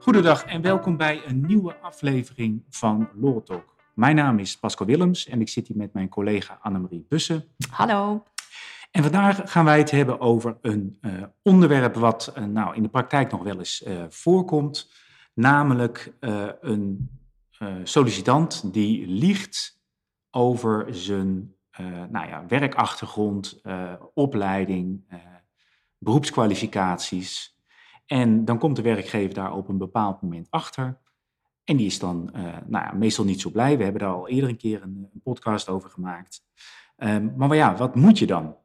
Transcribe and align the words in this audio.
Goedendag 0.00 0.44
en 0.44 0.62
welkom 0.62 0.96
bij 0.96 1.26
een 1.26 1.46
nieuwe 1.46 1.76
aflevering 1.76 2.64
van 2.70 3.08
Law 3.14 3.42
Talk. 3.44 3.74
Mijn 3.94 4.16
naam 4.16 4.38
is 4.38 4.58
Pascal 4.58 4.86
Willems 4.86 5.26
en 5.26 5.40
ik 5.40 5.48
zit 5.48 5.68
hier 5.68 5.76
met 5.76 5.92
mijn 5.92 6.08
collega 6.08 6.58
Annemarie 6.62 7.06
Bussen. 7.08 7.44
Hallo. 7.70 8.22
En 8.90 9.02
vandaag 9.02 9.52
gaan 9.52 9.64
wij 9.64 9.78
het 9.78 9.90
hebben 9.90 10.20
over 10.20 10.58
een 10.62 10.98
uh, 11.00 11.22
onderwerp 11.42 11.94
wat 11.94 12.32
uh, 12.38 12.44
nou, 12.44 12.74
in 12.74 12.82
de 12.82 12.88
praktijk 12.88 13.30
nog 13.30 13.42
wel 13.42 13.58
eens 13.58 13.84
uh, 13.86 14.04
voorkomt. 14.08 14.92
Namelijk 15.34 16.12
een 16.60 17.10
sollicitant 17.84 18.72
die 18.72 19.06
liegt 19.06 19.80
over 20.30 20.86
zijn 20.94 21.54
nou 22.10 22.28
ja, 22.28 22.44
werkachtergrond, 22.48 23.60
opleiding, 24.14 25.04
beroepskwalificaties. 25.98 27.58
En 28.06 28.44
dan 28.44 28.58
komt 28.58 28.76
de 28.76 28.82
werkgever 28.82 29.34
daar 29.34 29.52
op 29.52 29.68
een 29.68 29.78
bepaald 29.78 30.22
moment 30.22 30.46
achter. 30.50 30.98
En 31.64 31.76
die 31.76 31.86
is 31.86 31.98
dan 31.98 32.30
nou 32.66 32.84
ja, 32.84 32.92
meestal 32.92 33.24
niet 33.24 33.40
zo 33.40 33.50
blij. 33.50 33.76
We 33.76 33.82
hebben 33.82 34.00
daar 34.02 34.12
al 34.12 34.28
eerder 34.28 34.48
een 34.48 34.56
keer 34.56 34.82
een, 34.82 35.08
podcast 35.22 35.68
over 35.68 35.90
gemaakt. 35.90 36.42
Um, 36.96 37.32
maar 37.36 37.54
ja, 37.54 37.76
wat 37.76 37.94
moet 37.94 38.18
je 38.18 38.26
dan? 38.26 38.56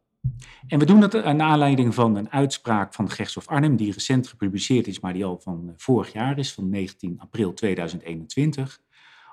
En 0.68 0.80
we 0.80 0.86
doen 0.86 1.00
dat 1.00 1.24
aan 1.24 1.42
aanleiding 1.42 1.94
van 1.94 2.16
een 2.16 2.32
uitspraak 2.32 2.94
van 2.94 3.10
Gerechtshof 3.10 3.48
Arnhem, 3.48 3.76
die 3.76 3.92
recent 3.92 4.28
gepubliceerd 4.28 4.88
is, 4.88 5.00
maar 5.00 5.14
die 5.14 5.26
al 5.26 5.40
van 5.40 5.64
eh, 5.68 5.74
vorig 5.78 6.14
jaar 6.14 6.38
is, 6.38 6.54
van 6.54 6.70
19 6.70 7.20
april 7.20 7.54
2021, 7.54 8.82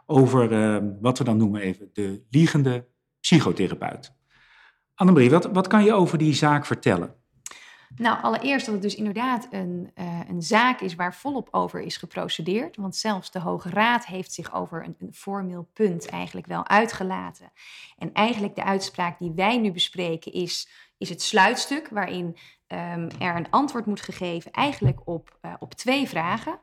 over 0.06 0.52
uh, 0.52 0.90
wat 1.00 1.18
we 1.18 1.24
dan 1.24 1.36
noemen 1.36 1.60
even 1.60 1.90
de 1.92 2.22
liegende 2.30 2.86
psychotherapeut. 3.22 4.12
Annemarie, 4.94 5.30
wat, 5.30 5.44
wat 5.52 5.66
kan 5.66 5.84
je 5.84 5.92
over 5.92 6.18
die 6.18 6.34
zaak 6.34 6.66
vertellen? 6.66 7.20
Nou, 7.96 8.22
allereerst 8.22 8.66
dat 8.66 8.74
het 8.74 8.82
dus 8.82 8.94
inderdaad 8.94 9.48
een, 9.50 9.90
uh, 9.94 10.20
een 10.28 10.42
zaak 10.42 10.80
is 10.80 10.94
waar 10.94 11.14
volop 11.14 11.48
over 11.50 11.80
is 11.80 11.96
geprocedeerd. 11.96 12.76
Want 12.76 12.96
zelfs 12.96 13.30
de 13.30 13.40
Hoge 13.40 13.70
Raad 13.70 14.06
heeft 14.06 14.32
zich 14.32 14.54
over 14.54 14.84
een, 14.84 15.12
formeel 15.12 15.68
punt 15.72 16.06
eigenlijk 16.06 16.46
wel 16.46 16.68
uitgelaten. 16.68 17.52
En 17.98 18.12
eigenlijk 18.12 18.54
de 18.54 18.64
uitspraak 18.64 19.18
die 19.18 19.32
wij 19.34 19.58
nu 19.58 19.72
bespreken 19.72 20.32
is, 20.32 20.68
is 20.98 21.08
het 21.08 21.22
sluitstuk 21.22 21.88
waarin 21.88 22.36
um, 22.68 23.08
er 23.18 23.36
een 23.36 23.50
antwoord 23.50 23.86
moet 23.86 24.00
gegeven 24.00 24.50
eigenlijk 24.50 25.00
op, 25.04 25.38
uh, 25.42 25.52
op 25.58 25.74
twee 25.74 26.08
vragen. 26.08 26.60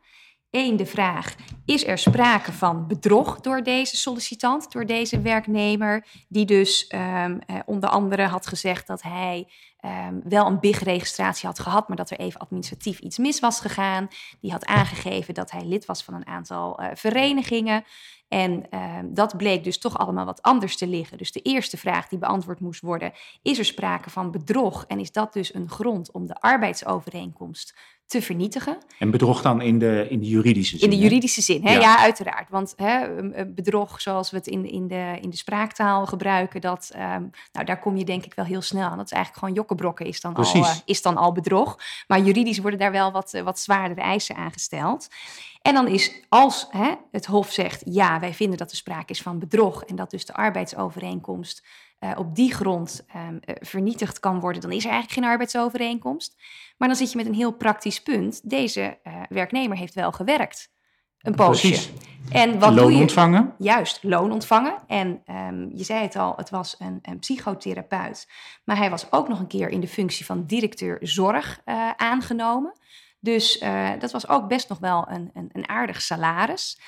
Eén, 0.51 0.77
de 0.77 0.85
vraag: 0.85 1.35
is 1.65 1.87
er 1.87 1.97
sprake 1.97 2.51
van 2.51 2.87
bedrog 2.87 3.39
door 3.39 3.63
deze 3.63 3.95
sollicitant, 3.95 4.71
door 4.71 4.85
deze 4.85 5.21
werknemer, 5.21 6.05
die 6.27 6.45
dus 6.45 6.91
um, 6.95 6.99
uh, 7.47 7.59
onder 7.65 7.89
andere 7.89 8.23
had 8.23 8.47
gezegd 8.47 8.87
dat 8.87 9.01
hij 9.01 9.47
um, 9.85 10.21
wel 10.23 10.45
een 10.45 10.59
BIG-registratie 10.59 11.47
had 11.47 11.59
gehad, 11.59 11.87
maar 11.87 11.97
dat 11.97 12.09
er 12.09 12.19
even 12.19 12.39
administratief 12.39 12.99
iets 12.99 13.17
mis 13.17 13.39
was 13.39 13.59
gegaan. 13.59 14.07
Die 14.41 14.51
had 14.51 14.65
aangegeven 14.65 15.33
dat 15.33 15.51
hij 15.51 15.65
lid 15.65 15.85
was 15.85 16.03
van 16.03 16.13
een 16.13 16.27
aantal 16.27 16.81
uh, 16.81 16.87
verenigingen. 16.93 17.83
En 18.27 18.65
uh, 18.73 18.97
dat 19.03 19.37
bleek 19.37 19.63
dus 19.63 19.77
toch 19.77 19.97
allemaal 19.97 20.25
wat 20.25 20.41
anders 20.41 20.77
te 20.77 20.87
liggen. 20.87 21.17
Dus 21.17 21.31
de 21.31 21.41
eerste 21.41 21.77
vraag 21.77 22.07
die 22.07 22.19
beantwoord 22.19 22.59
moest 22.59 22.81
worden: 22.81 23.11
is 23.41 23.57
er 23.57 23.65
sprake 23.65 24.09
van 24.09 24.31
bedrog? 24.31 24.85
En 24.87 24.99
is 24.99 25.11
dat 25.11 25.33
dus 25.33 25.53
een 25.53 25.69
grond 25.69 26.11
om 26.11 26.27
de 26.27 26.41
arbeidsovereenkomst 26.41 27.75
te 28.09 28.21
vernietigen. 28.21 28.77
En 28.99 29.11
bedrog 29.11 29.41
dan 29.41 29.61
in 29.61 29.79
de, 29.79 30.07
in 30.09 30.19
de 30.19 30.27
juridische 30.27 30.77
zin? 30.77 30.91
In 30.91 30.97
de 30.97 31.03
juridische 31.03 31.41
zin, 31.41 31.65
hè? 31.65 31.73
Ja. 31.73 31.79
ja. 31.79 31.97
uiteraard. 31.99 32.49
Want 32.49 32.73
hè, 32.75 33.07
bedrog, 33.45 34.01
zoals 34.01 34.31
we 34.31 34.37
het 34.37 34.47
in, 34.47 34.69
in, 34.69 34.87
de, 34.87 35.17
in 35.21 35.29
de 35.29 35.37
spraaktaal 35.37 36.05
gebruiken, 36.05 36.61
dat, 36.61 36.91
um, 36.95 37.29
nou, 37.51 37.65
daar 37.65 37.79
kom 37.79 37.97
je 37.97 38.05
denk 38.05 38.25
ik 38.25 38.33
wel 38.33 38.45
heel 38.45 38.61
snel 38.61 38.89
aan. 38.89 38.97
Dat 38.97 39.05
is 39.05 39.11
eigenlijk 39.11 39.45
gewoon 39.45 39.53
jokkenbrokken 39.69 40.05
is 40.05 40.21
dan, 40.21 40.35
al, 40.35 40.55
uh, 40.55 40.75
is 40.85 41.01
dan 41.01 41.17
al 41.17 41.31
bedrog. 41.31 41.77
Maar 42.07 42.19
juridisch 42.19 42.57
worden 42.59 42.79
daar 42.79 42.91
wel 42.91 43.11
wat, 43.11 43.31
wat 43.43 43.59
zwaardere 43.59 44.01
eisen 44.01 44.35
aangesteld. 44.35 45.07
En 45.61 45.73
dan 45.73 45.87
is 45.87 46.11
als 46.29 46.67
hè, 46.69 46.93
het 47.11 47.25
Hof 47.25 47.51
zegt, 47.51 47.81
ja, 47.85 48.19
wij 48.19 48.33
vinden 48.33 48.57
dat 48.57 48.71
er 48.71 48.77
sprake 48.77 49.11
is 49.11 49.21
van 49.21 49.39
bedrog 49.39 49.83
en 49.83 49.95
dat 49.95 50.09
dus 50.09 50.25
de 50.25 50.33
arbeidsovereenkomst 50.33 51.67
uh, 51.99 52.11
op 52.17 52.35
die 52.35 52.53
grond 52.53 53.05
um, 53.15 53.39
uh, 53.45 53.55
vernietigd 53.59 54.19
kan 54.19 54.39
worden, 54.39 54.61
dan 54.61 54.71
is 54.71 54.83
er 54.85 54.91
eigenlijk 54.91 55.19
geen 55.19 55.31
arbeidsovereenkomst. 55.31 56.35
Maar 56.77 56.87
dan 56.87 56.97
zit 56.97 57.11
je 57.11 57.17
met 57.17 57.25
een 57.25 57.33
heel 57.33 57.51
praktisch 57.51 58.01
punt. 58.01 58.49
Deze 58.49 58.99
uh, 59.03 59.21
werknemer 59.29 59.77
heeft 59.77 59.93
wel 59.93 60.11
gewerkt. 60.11 60.71
Een 61.21 61.35
poosje. 61.35 61.67
Precies. 61.67 61.91
En 62.29 62.59
wat 62.59 62.73
loon 62.73 62.83
doe 62.83 62.91
je? 62.91 63.01
ontvangen? 63.01 63.53
Juist, 63.57 63.99
loon 64.03 64.31
ontvangen. 64.31 64.75
En 64.87 65.21
um, 65.27 65.69
je 65.73 65.83
zei 65.83 66.01
het 66.01 66.15
al, 66.15 66.33
het 66.35 66.49
was 66.49 66.75
een, 66.79 66.99
een, 67.01 67.19
psychotherapeut. 67.19 68.27
Maar 68.63 68.77
hij 68.77 68.89
was 68.89 69.11
ook 69.11 69.27
nog 69.27 69.39
een 69.39 69.47
keer 69.47 69.69
in 69.69 69.79
de 69.79 69.87
functie 69.87 70.25
van 70.25 70.45
directeur 70.45 70.97
zorg 71.01 71.61
aangenomen. 71.95 72.73
Dus 73.19 73.63
dat 73.99 74.11
was 74.11 74.27
ook 74.27 74.47
best 74.47 74.69
nog 74.69 74.79
wel 74.79 75.05
een, 75.09 75.29
een, 75.33 75.49
een 75.51 75.69
aardig 75.69 76.01
salaris. 76.01 76.79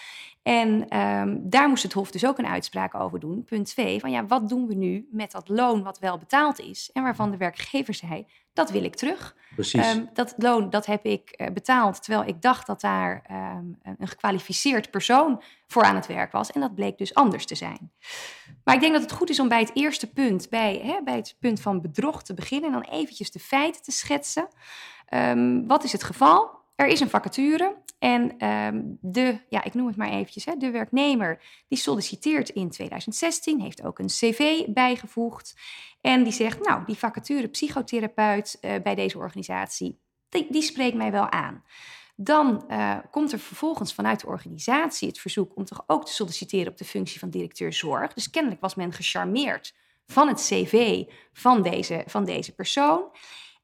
En 0.44 0.98
um, 1.00 1.50
daar 1.50 1.70
moest 1.70 1.84
het 1.84 1.94
Hof 1.94 2.12
dus 2.12 2.26
ook 2.26 2.38
een 2.38 2.48
uitspraak 2.48 2.96
over 2.96 3.20
doen. 3.20 3.44
Punt 3.44 3.66
2, 3.68 4.00
van 4.00 4.12
ja, 4.12 4.26
wat 4.26 4.50
doen 4.50 4.68
we 4.68 4.74
nu 4.74 5.08
met 5.12 5.32
dat 5.32 5.50
loon 5.50 5.84
wat 5.84 6.00
wel 6.00 6.18
betaald 6.18 6.60
is 6.60 6.90
en 6.94 7.04
waarvan 7.04 7.32
de 7.32 7.38
werkgever 7.38 7.94
zei, 7.94 8.28
dat 8.54 8.72
wil 8.72 8.84
ik 8.84 8.96
terug. 8.96 9.36
Precies. 9.56 9.96
Um, 9.96 10.10
dat 10.14 10.34
loon, 10.38 10.70
dat 10.70 10.86
heb 10.86 11.06
ik 11.06 11.34
uh, 11.38 11.48
betaald, 11.48 12.04
terwijl 12.04 12.28
ik 12.28 12.42
dacht 12.42 12.68
dat 12.68 12.82
daar 12.82 13.24
um, 13.32 13.80
een 13.84 14.08
gekwalificeerd 14.08 14.92
persoon 14.92 15.42
voor 15.68 15.84
aan 15.84 15.96
het 15.96 16.08
werk 16.08 16.32
was. 16.32 16.52
En 16.52 16.62
dat 16.62 16.76
bleek 16.76 16.98
dus 16.98 17.14
anders 17.14 17.46
te 17.46 17.56
zijn. 17.56 17.92
Maar 18.64 18.76
ik 18.76 18.82
denk 18.82 18.94
dat 18.94 19.02
het 19.02 19.12
goed 19.12 19.30
is 19.30 19.40
om 19.40 19.48
bij 19.48 19.60
het 19.60 19.72
eerste 19.74 20.12
punt, 20.12 20.50
bij, 20.50 20.82
hè, 20.84 21.02
bij 21.04 21.16
het 21.16 21.36
punt 21.40 21.62
van 21.62 21.82
bedrog 21.82 22.24
te 22.24 22.34
beginnen 22.34 22.74
en 22.74 22.82
dan 22.82 23.00
eventjes 23.00 23.32
de 23.32 23.40
feiten 23.40 23.82
te 23.82 23.92
schetsen. 23.92 24.48
wat 25.68 25.84
is 25.84 25.92
het 25.92 26.04
geval? 26.04 26.61
Er 26.82 26.88
is 26.88 27.00
een 27.00 27.10
vacature 27.10 27.76
en 28.00 28.48
um, 28.48 28.98
de, 29.02 29.40
ja, 29.50 29.64
ik 29.64 29.74
noem 29.74 29.88
het 29.88 29.96
maar 29.96 30.10
eventjes, 30.10 30.46
hè, 30.46 30.56
de 30.58 30.72
werknemer 30.72 31.42
die 31.68 31.78
solliciteert 31.78 32.50
in 32.50 32.70
2016, 32.70 33.62
heeft 33.62 33.84
ook 33.84 34.00
een 34.00 34.08
cv 34.08 34.66
bijgevoegd. 34.68 35.56
En 36.02 36.24
die 36.24 36.34
zegt, 36.34 36.66
nou, 36.66 36.86
die 36.86 36.98
vacature 36.98 37.48
psychotherapeut 37.48 38.58
uh, 38.62 38.76
bij 38.84 38.96
deze 38.96 39.18
organisatie, 39.18 40.00
die, 40.30 40.48
die, 40.50 40.62
spreekt 40.62 40.96
mij 40.96 41.12
wel 41.12 41.32
aan. 41.32 41.64
Dan 42.16 42.66
uh, 42.70 42.98
komt 43.12 43.32
er 43.32 43.40
vervolgens 43.40 43.94
vanuit 43.94 44.20
de 44.20 44.28
organisatie 44.28 45.08
het 45.08 45.20
verzoek 45.20 45.56
om 45.56 45.66
toch 45.66 45.84
ook 45.88 46.06
te 46.06 46.14
solliciteren 46.14 46.72
op 46.72 46.78
de 46.78 46.86
functie 46.86 47.20
van 47.20 47.30
directeur 47.30 47.74
zorg. 47.74 48.14
Dus 48.14 48.30
kennelijk 48.30 48.62
was 48.62 48.76
men 48.76 48.94
gecharmeerd 48.94 49.74
van 50.06 50.28
het 50.28 50.38
cv 50.38 51.04
van 51.34 51.62
deze, 51.62 52.04
van 52.08 52.26
deze 52.26 52.56
persoon. 52.56 53.04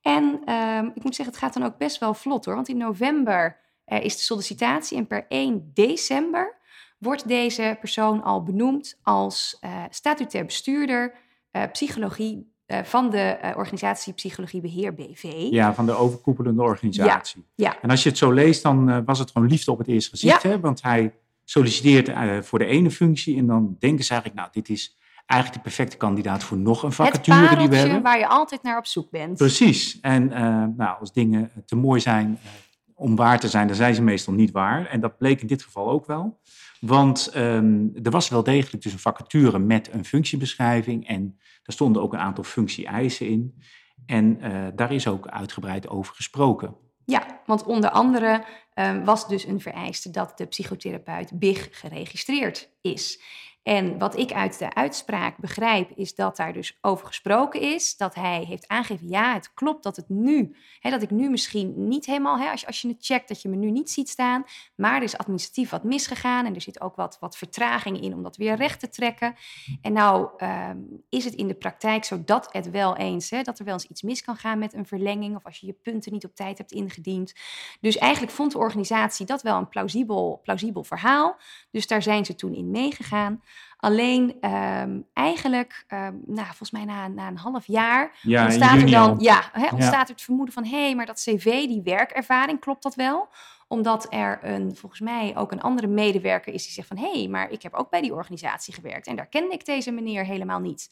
En 0.01 0.53
um, 0.53 0.91
ik 0.95 1.03
moet 1.03 1.15
zeggen, 1.15 1.35
het 1.35 1.43
gaat 1.43 1.53
dan 1.53 1.63
ook 1.63 1.77
best 1.77 1.99
wel 1.99 2.13
vlot 2.13 2.45
hoor. 2.45 2.55
Want 2.55 2.69
in 2.69 2.77
november 2.77 3.57
uh, 3.85 4.03
is 4.03 4.17
de 4.17 4.23
sollicitatie 4.23 4.97
en 4.97 5.07
per 5.07 5.25
1 5.27 5.71
december 5.73 6.55
wordt 6.97 7.27
deze 7.27 7.77
persoon 7.79 8.23
al 8.23 8.43
benoemd 8.43 8.99
als 9.03 9.57
uh, 9.61 9.83
statutair 9.89 10.45
bestuurder 10.45 11.13
uh, 11.51 11.63
psychologie 11.71 12.55
van 12.83 13.09
de 13.09 13.53
organisatie 13.55 14.13
Psychologie 14.13 14.61
Beheer 14.61 14.93
BV. 14.93 15.47
Ja, 15.49 15.73
van 15.73 15.85
de 15.85 15.91
overkoepelende 15.91 16.61
organisatie. 16.61 17.45
Ja, 17.55 17.69
ja. 17.71 17.81
En 17.81 17.89
als 17.89 18.03
je 18.03 18.09
het 18.09 18.17
zo 18.17 18.31
leest, 18.31 18.63
dan 18.63 19.05
was 19.05 19.19
het 19.19 19.31
gewoon 19.31 19.47
liefde 19.47 19.71
op 19.71 19.77
het 19.77 19.87
eerste 19.87 20.09
gezicht. 20.09 20.41
Ja. 20.41 20.49
Hè? 20.49 20.59
Want 20.59 20.81
hij 20.81 21.13
solliciteert 21.43 22.11
voor 22.45 22.59
de 22.59 22.65
ene 22.65 22.91
functie 22.91 23.37
en 23.37 23.45
dan 23.45 23.75
denken 23.79 24.05
ze 24.05 24.11
eigenlijk, 24.11 24.41
nou, 24.41 24.51
dit 24.53 24.69
is 24.69 24.97
eigenlijk 25.27 25.63
de 25.63 25.69
perfecte 25.69 25.97
kandidaat 25.97 26.43
voor 26.43 26.57
nog 26.57 26.83
een 26.83 26.91
vacature 26.91 27.55
die 27.55 27.67
we 27.67 27.75
hebben. 27.75 28.01
waar 28.01 28.19
je 28.19 28.27
altijd 28.27 28.63
naar 28.63 28.77
op 28.77 28.85
zoek 28.85 29.09
bent. 29.09 29.37
Precies. 29.37 29.99
En 29.99 30.23
uh, 30.23 30.63
nou, 30.77 30.99
als 30.99 31.13
dingen 31.13 31.51
te 31.65 31.75
mooi 31.75 31.99
zijn 31.99 32.29
uh, 32.29 32.49
om 32.95 33.15
waar 33.15 33.39
te 33.39 33.49
zijn, 33.49 33.67
dan 33.67 33.75
zijn 33.75 33.95
ze 33.95 34.01
meestal 34.01 34.33
niet 34.33 34.51
waar. 34.51 34.85
En 34.85 34.99
dat 34.99 35.17
bleek 35.17 35.41
in 35.41 35.47
dit 35.47 35.63
geval 35.63 35.89
ook 35.89 36.05
wel. 36.05 36.39
Want 36.79 37.31
um, 37.35 37.91
er 38.03 38.11
was 38.11 38.29
wel 38.29 38.43
degelijk 38.43 38.83
dus 38.83 38.93
een 38.93 38.99
vacature 38.99 39.59
met 39.59 39.93
een 39.93 40.05
functiebeschrijving. 40.05 41.07
En 41.07 41.37
daar 41.37 41.75
stonden 41.75 42.01
ook 42.01 42.13
een 42.13 42.19
aantal 42.19 42.43
functie-eisen 42.43 43.27
in. 43.27 43.61
En 44.05 44.37
uh, 44.41 44.67
daar 44.75 44.91
is 44.91 45.07
ook 45.07 45.27
uitgebreid 45.27 45.89
over 45.89 46.15
gesproken. 46.15 46.75
Ja, 47.05 47.41
want 47.45 47.63
onder 47.63 47.89
andere 47.89 48.43
um, 48.75 49.03
was 49.05 49.27
dus 49.27 49.45
een 49.45 49.61
vereiste 49.61 50.11
dat 50.11 50.37
de 50.37 50.45
psychotherapeut 50.45 51.39
BIG 51.39 51.67
geregistreerd 51.71 52.69
is. 52.81 53.21
En 53.67 53.97
wat 53.97 54.17
ik 54.17 54.31
uit 54.31 54.59
de 54.59 54.73
uitspraak 54.73 55.37
begrijp, 55.37 55.91
is 55.95 56.15
dat 56.15 56.37
daar 56.37 56.53
dus 56.53 56.77
over 56.81 57.07
gesproken 57.07 57.61
is. 57.61 57.97
Dat 57.97 58.15
hij 58.15 58.43
heeft 58.47 58.67
aangegeven, 58.67 59.09
ja, 59.09 59.33
het 59.33 59.53
klopt 59.53 59.83
dat 59.83 59.95
het 59.95 60.09
nu, 60.09 60.55
hè, 60.79 60.89
dat 60.89 61.01
ik 61.01 61.09
nu 61.09 61.29
misschien 61.29 61.87
niet 61.87 62.05
helemaal, 62.05 62.39
hè, 62.39 62.49
als, 62.49 62.61
je, 62.61 62.67
als 62.67 62.81
je 62.81 62.87
het 62.87 63.05
checkt, 63.05 63.27
dat 63.27 63.41
je 63.41 63.49
me 63.49 63.55
nu 63.55 63.71
niet 63.71 63.89
ziet 63.89 64.09
staan. 64.09 64.43
Maar 64.75 64.95
er 64.95 65.03
is 65.03 65.17
administratief 65.17 65.69
wat 65.69 65.83
misgegaan 65.83 66.45
en 66.45 66.55
er 66.55 66.61
zit 66.61 66.81
ook 66.81 66.95
wat, 66.95 67.17
wat 67.19 67.37
vertraging 67.37 68.01
in 68.01 68.13
om 68.13 68.23
dat 68.23 68.37
weer 68.37 68.55
recht 68.55 68.79
te 68.79 68.89
trekken. 68.89 69.35
En 69.81 69.93
nou 69.93 70.29
um, 70.43 71.03
is 71.09 71.23
het 71.23 71.33
in 71.33 71.47
de 71.47 71.55
praktijk 71.55 72.03
zo 72.03 72.23
dat 72.23 72.49
het 72.51 72.69
wel 72.69 72.97
eens, 72.97 73.29
hè, 73.29 73.41
dat 73.41 73.59
er 73.59 73.65
wel 73.65 73.73
eens 73.73 73.87
iets 73.87 74.01
mis 74.01 74.21
kan 74.21 74.35
gaan 74.35 74.59
met 74.59 74.73
een 74.73 74.85
verlenging 74.85 75.35
of 75.35 75.45
als 75.45 75.59
je 75.59 75.65
je 75.65 75.73
punten 75.73 76.11
niet 76.11 76.25
op 76.25 76.35
tijd 76.35 76.57
hebt 76.57 76.71
ingediend. 76.71 77.33
Dus 77.81 77.97
eigenlijk 77.97 78.33
vond 78.33 78.51
de 78.51 78.57
organisatie 78.57 79.25
dat 79.25 79.41
wel 79.41 79.57
een 79.57 79.69
plausibel, 79.69 80.39
plausibel 80.43 80.83
verhaal. 80.83 81.37
Dus 81.71 81.87
daar 81.87 82.01
zijn 82.01 82.25
ze 82.25 82.35
toen 82.35 82.53
in 82.53 82.71
meegegaan. 82.71 83.41
Alleen 83.77 84.37
ehm, 84.41 84.99
eigenlijk, 85.13 85.83
ehm, 85.87 86.13
nou, 86.25 86.45
volgens 86.45 86.71
mij 86.71 86.85
na, 86.85 87.07
na 87.07 87.27
een 87.27 87.37
half 87.37 87.67
jaar, 87.67 88.11
Ja, 88.21 88.43
ontstaat 88.43 88.81
er 88.81 88.91
dan 88.91 89.15
ja, 89.19 89.51
ontstaat 89.71 90.07
er 90.09 90.13
het 90.13 90.21
vermoeden 90.21 90.53
van 90.53 90.65
hé, 90.65 90.83
hey, 90.83 90.95
maar 90.95 91.05
dat 91.05 91.21
cv, 91.23 91.43
die 91.43 91.81
werkervaring, 91.83 92.59
klopt 92.59 92.83
dat 92.83 92.95
wel? 92.95 93.27
Omdat 93.67 94.07
er 94.09 94.39
een, 94.41 94.75
volgens 94.75 95.01
mij 95.01 95.33
ook 95.35 95.51
een 95.51 95.61
andere 95.61 95.87
medewerker 95.87 96.53
is 96.53 96.63
die 96.63 96.73
zegt 96.73 96.87
van 96.87 96.97
hé, 96.97 97.11
hey, 97.11 97.27
maar 97.27 97.51
ik 97.51 97.61
heb 97.61 97.73
ook 97.73 97.89
bij 97.89 98.01
die 98.01 98.13
organisatie 98.13 98.73
gewerkt 98.73 99.07
en 99.07 99.15
daar 99.15 99.27
kende 99.27 99.53
ik 99.53 99.65
deze 99.65 99.91
meneer 99.91 100.25
helemaal 100.25 100.59
niet. 100.59 100.91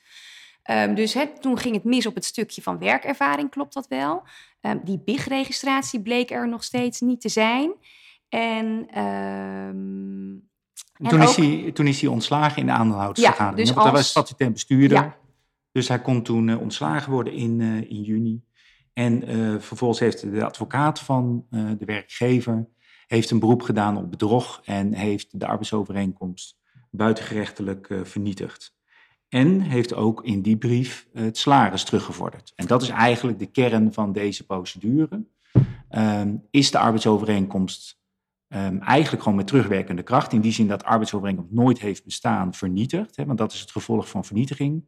Ehm, 0.64 0.94
dus 0.94 1.18
toen 1.40 1.58
ging 1.58 1.76
het 1.76 1.84
mis 1.84 2.06
op 2.06 2.16
het 2.16 2.26
stukje 2.26 2.62
van 2.62 2.80
werkervaring, 2.80 3.50
klopt 3.50 3.74
dat 3.74 3.88
wel? 3.88 4.24
Die 4.84 5.02
BIG-registratie 5.06 6.02
bleek 6.02 6.32
er 6.32 6.48
nog 6.48 6.64
steeds 6.64 7.00
niet 7.00 7.22
te 7.22 7.30
zijn. 7.30 7.74
En 8.30 8.88
En 10.98 11.10
toen, 11.10 11.22
is 11.22 11.36
hij, 11.36 11.72
toen 11.72 11.88
is 11.88 12.02
hij 12.02 12.10
ontslagen 12.10 12.58
in 12.58 12.66
de 12.66 12.72
aandeelhoudersvergadering. 12.72 13.58
Ja, 13.58 13.64
dus 13.64 13.74
want 13.74 13.84
hij 13.84 13.92
was 13.92 14.00
als- 14.00 14.10
statutair 14.10 14.52
bestuurder. 14.52 14.98
Ja. 14.98 15.18
Dus 15.72 15.88
hij 15.88 16.02
kon 16.02 16.22
toen 16.24 16.50
eh, 16.50 16.62
ontslagen 16.62 17.12
worden 17.12 17.34
in, 17.34 17.62
eh, 17.62 17.90
in 17.90 18.02
juni. 18.02 18.44
En 18.94 19.28
eh, 19.28 19.60
vervolgens 19.60 20.00
heeft 20.00 20.32
de 20.32 20.46
advocaat 20.46 21.00
van 21.00 21.46
de 21.50 21.86
werkgever 21.86 22.68
heeft 23.08 23.32
een 23.32 23.40
beroep 23.40 23.62
gedaan 23.62 23.98
op 23.98 24.12
bedrog 24.12 24.62
en 24.64 24.94
heeft 24.94 25.40
de 25.40 25.48
arbeidsovereenkomst 25.48 26.58
buitengerechtelijk 26.92 28.00
vernietigd. 28.04 28.76
En 29.30 29.62
heeft 29.62 29.94
ook 29.94 30.24
in 30.24 30.42
die 30.42 30.58
brief 30.58 31.08
het 31.14 31.38
salaris 31.38 31.84
teruggevorderd. 31.84 32.54
En 32.56 32.68
dat 32.68 32.82
is 32.82 32.90
eigenlijk 32.90 33.40
de 33.40 33.46
kern 33.46 33.94
van 33.94 34.12
deze 34.12 34.46
procedure. 34.46 35.26
Ehm, 35.90 36.36
is 36.52 36.72
de 36.72 36.80
arbeidsovereenkomst 36.80 38.00
ehm, 38.56 38.78
eigenlijk 38.78 39.24
gewoon 39.24 39.38
met 39.38 39.48
terugwerkende 39.48 40.04
kracht, 40.04 40.34
in 40.34 40.42
die 40.42 40.52
zin 40.52 40.68
dat 40.68 40.84
arbeidsovereenkomst 40.84 41.52
nooit 41.52 41.80
heeft 41.80 42.04
bestaan, 42.04 42.54
vernietigd. 42.54 43.16
Hè, 43.16 43.26
want 43.26 43.38
dat 43.38 43.54
is 43.54 43.60
het 43.60 43.72
gevolg 43.72 44.10
van 44.10 44.26
vernietiging. 44.26 44.86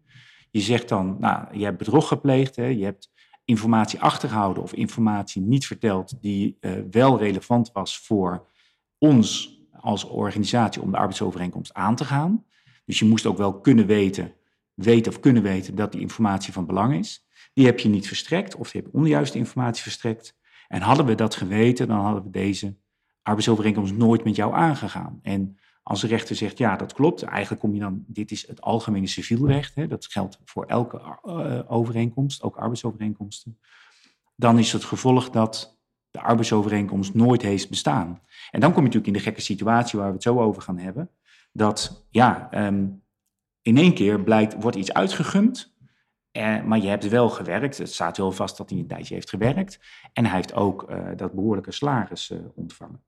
Je 0.51 0.61
zegt 0.61 0.89
dan, 0.89 1.17
nou, 1.19 1.57
je 1.57 1.63
hebt 1.63 1.77
bedrog 1.77 2.07
gepleegd, 2.07 2.55
hè, 2.55 2.65
je 2.65 2.83
hebt 2.83 3.11
informatie 3.45 3.99
achtergehouden 3.99 4.63
of 4.63 4.73
informatie 4.73 5.41
niet 5.41 5.67
verteld 5.67 6.21
die 6.21 6.57
eh, 6.59 6.71
wel 6.91 7.17
relevant 7.17 7.71
was 7.73 7.99
voor 7.99 8.47
ons 8.97 9.59
als 9.71 10.03
organisatie 10.03 10.81
om 10.81 10.91
de 10.91 10.97
arbeidsovereenkomst 10.97 11.73
aan 11.73 11.95
te 11.95 12.05
gaan. 12.05 12.45
Dus 12.85 12.99
je 12.99 13.05
moest 13.05 13.25
ook 13.25 13.37
wel 13.37 13.59
kunnen 13.59 13.85
weten, 13.85 14.33
weten 14.73 15.11
of 15.11 15.19
kunnen 15.19 15.43
weten 15.43 15.75
dat 15.75 15.91
die 15.91 16.01
informatie 16.01 16.53
van 16.53 16.65
belang 16.65 16.95
is. 16.95 17.25
Die 17.53 17.65
heb 17.65 17.79
je 17.79 17.89
niet 17.89 18.07
verstrekt 18.07 18.55
of 18.55 18.71
je 18.73 18.79
hebt 18.79 18.93
onjuiste 18.93 19.37
informatie 19.37 19.83
verstrekt. 19.83 20.35
En 20.67 20.81
hadden 20.81 21.05
we 21.05 21.15
dat 21.15 21.35
geweten, 21.35 21.87
dan 21.87 21.99
hadden 21.99 22.23
we 22.23 22.29
deze 22.29 22.77
arbeidsovereenkomst 23.27 23.93
nooit 23.93 24.23
met 24.23 24.35
jou 24.35 24.53
aangegaan. 24.53 25.19
En 25.21 25.57
als 25.83 26.01
de 26.01 26.07
rechter 26.07 26.35
zegt, 26.35 26.57
ja, 26.57 26.75
dat 26.75 26.93
klopt, 26.93 27.23
eigenlijk 27.23 27.61
kom 27.61 27.73
je 27.73 27.79
dan, 27.79 28.03
dit 28.07 28.31
is 28.31 28.47
het 28.47 28.61
algemene 28.61 29.07
civielrecht, 29.07 29.75
hè, 29.75 29.87
dat 29.87 30.05
geldt 30.05 30.39
voor 30.45 30.65
elke 30.65 31.19
eh, 31.23 31.59
overeenkomst, 31.67 32.43
ook 32.43 32.57
arbeidsovereenkomsten, 32.57 33.59
dan 34.35 34.59
is 34.59 34.71
het 34.71 34.83
gevolg 34.83 35.29
dat 35.29 35.79
de 36.11 36.21
arbeidsovereenkomst 36.21 37.13
nooit 37.13 37.41
heeft 37.41 37.69
bestaan. 37.69 38.21
En 38.51 38.59
dan 38.59 38.73
kom 38.73 38.81
je 38.81 38.87
natuurlijk 38.87 39.07
in 39.07 39.13
de 39.13 39.27
gekke 39.27 39.41
situatie 39.41 39.99
waar 39.99 40.07
we 40.07 40.13
het 40.13 40.23
zo 40.23 40.41
over 40.41 40.61
gaan 40.61 40.77
hebben, 40.77 41.09
dat 41.51 42.05
ja, 42.09 42.47
ehm, 42.51 42.85
in 43.61 43.77
één 43.77 43.93
keer 43.93 44.23
blijkt, 44.23 44.61
wordt 44.61 44.77
iets 44.77 44.93
uitgegund, 44.93 45.75
eh, 46.37 46.63
maar 46.63 46.79
je 46.79 46.87
hebt 46.87 47.09
wel 47.09 47.29
gewerkt. 47.29 47.77
Het 47.77 47.93
staat 47.93 48.17
wel 48.17 48.31
vast 48.31 48.57
dat 48.57 48.69
hij 48.69 48.79
een 48.79 48.87
tijdje 48.87 49.13
heeft 49.13 49.29
gewerkt. 49.29 49.79
En 50.13 50.25
hij 50.25 50.35
heeft 50.35 50.53
ook 50.53 50.83
eh, 50.83 51.05
dat 51.15 51.33
behoorlijke 51.33 51.71
salaris 51.71 52.31
eh, 52.31 52.39
ontvangen. 52.55 53.03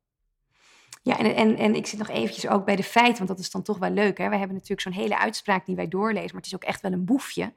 Ja, 1.02 1.18
en, 1.18 1.36
en, 1.36 1.58
en 1.58 1.76
ik 1.76 1.88
zit 1.88 2.00
nog 2.00 2.10
eventjes 2.10 2.48
ook 2.48 2.66
bij 2.66 2.76
de 2.76 2.84
feiten, 2.84 3.18
want 3.18 3.30
dat 3.30 3.40
is 3.40 3.52
dan 3.52 3.62
toch 3.62 3.78
wel 3.78 3.90
leuk. 3.90 4.18
We 4.18 4.24
hebben 4.24 4.54
natuurlijk 4.54 4.82
zo'n 4.82 4.92
hele 4.92 5.20
uitspraak 5.20 5.66
die 5.66 5.76
wij 5.76 5.88
doorlezen, 5.88 6.26
maar 6.26 6.42
het 6.42 6.46
is 6.46 6.56
ook 6.56 6.64
echt 6.64 6.82
wel 6.82 6.92
een 6.92 7.06
boefje. 7.06 7.54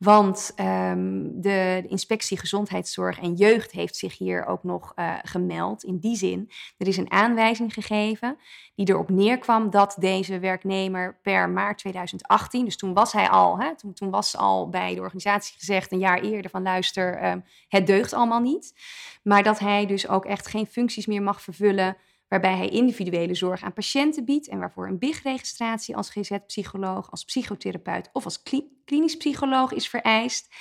Want 0.00 0.52
ehm, 0.56 1.28
de, 1.32 1.84
inspectie 1.88 2.38
gezondheidszorg 2.38 3.20
en 3.20 3.34
jeugd 3.34 3.72
heeft 3.72 3.96
zich 3.96 4.18
hier 4.18 4.46
ook 4.46 4.64
nog 4.64 4.92
eh, 4.94 5.14
gemeld. 5.22 5.84
In 5.84 5.98
die 5.98 6.16
zin, 6.16 6.50
er 6.76 6.86
is 6.86 6.96
een 6.96 7.10
aanwijzing 7.10 7.74
gegeven 7.74 8.36
die 8.74 8.88
erop 8.88 9.10
neerkwam 9.10 9.70
dat 9.70 9.96
deze 9.98 10.38
werknemer 10.38 11.18
per 11.22 11.48
maart 11.48 11.78
2018, 11.78 12.64
dus 12.64 12.76
toen 12.76 12.94
was 12.94 13.12
hij 13.12 13.28
al, 13.28 13.58
hè, 13.58 13.76
toen 13.94 14.10
was 14.10 14.36
al 14.36 14.68
bij 14.68 14.94
de 14.94 15.00
organisatie 15.00 15.58
gezegd 15.58 15.92
een 15.92 15.98
jaar 15.98 16.20
eerder 16.20 16.50
van 16.50 16.62
luister, 16.62 17.16
ehm, 17.16 17.40
het 17.68 17.86
deugt 17.86 18.12
allemaal 18.12 18.40
niet. 18.40 18.74
Maar 19.22 19.42
dat 19.42 19.58
hij 19.58 19.86
dus 19.86 20.08
ook 20.08 20.24
echt 20.24 20.46
geen 20.46 20.66
functies 20.66 21.06
meer 21.06 21.22
mag 21.22 21.42
vervullen 21.42 21.96
waarbij 22.30 22.56
hij 22.56 22.68
individuele 22.68 23.34
zorg 23.34 23.62
aan 23.62 23.72
patiënten 23.72 24.24
biedt 24.24 24.48
en 24.48 24.58
waarvoor 24.58 24.86
een 24.86 24.98
BIG-registratie 24.98 25.96
als 25.96 26.10
GZ-psycholoog, 26.10 27.10
als 27.10 27.24
psychotherapeut 27.24 28.10
of 28.12 28.24
als 28.24 28.42
kli- 28.42 28.70
klinisch 28.84 29.16
psycholoog 29.16 29.72
is 29.72 29.88
vereist. 29.88 30.54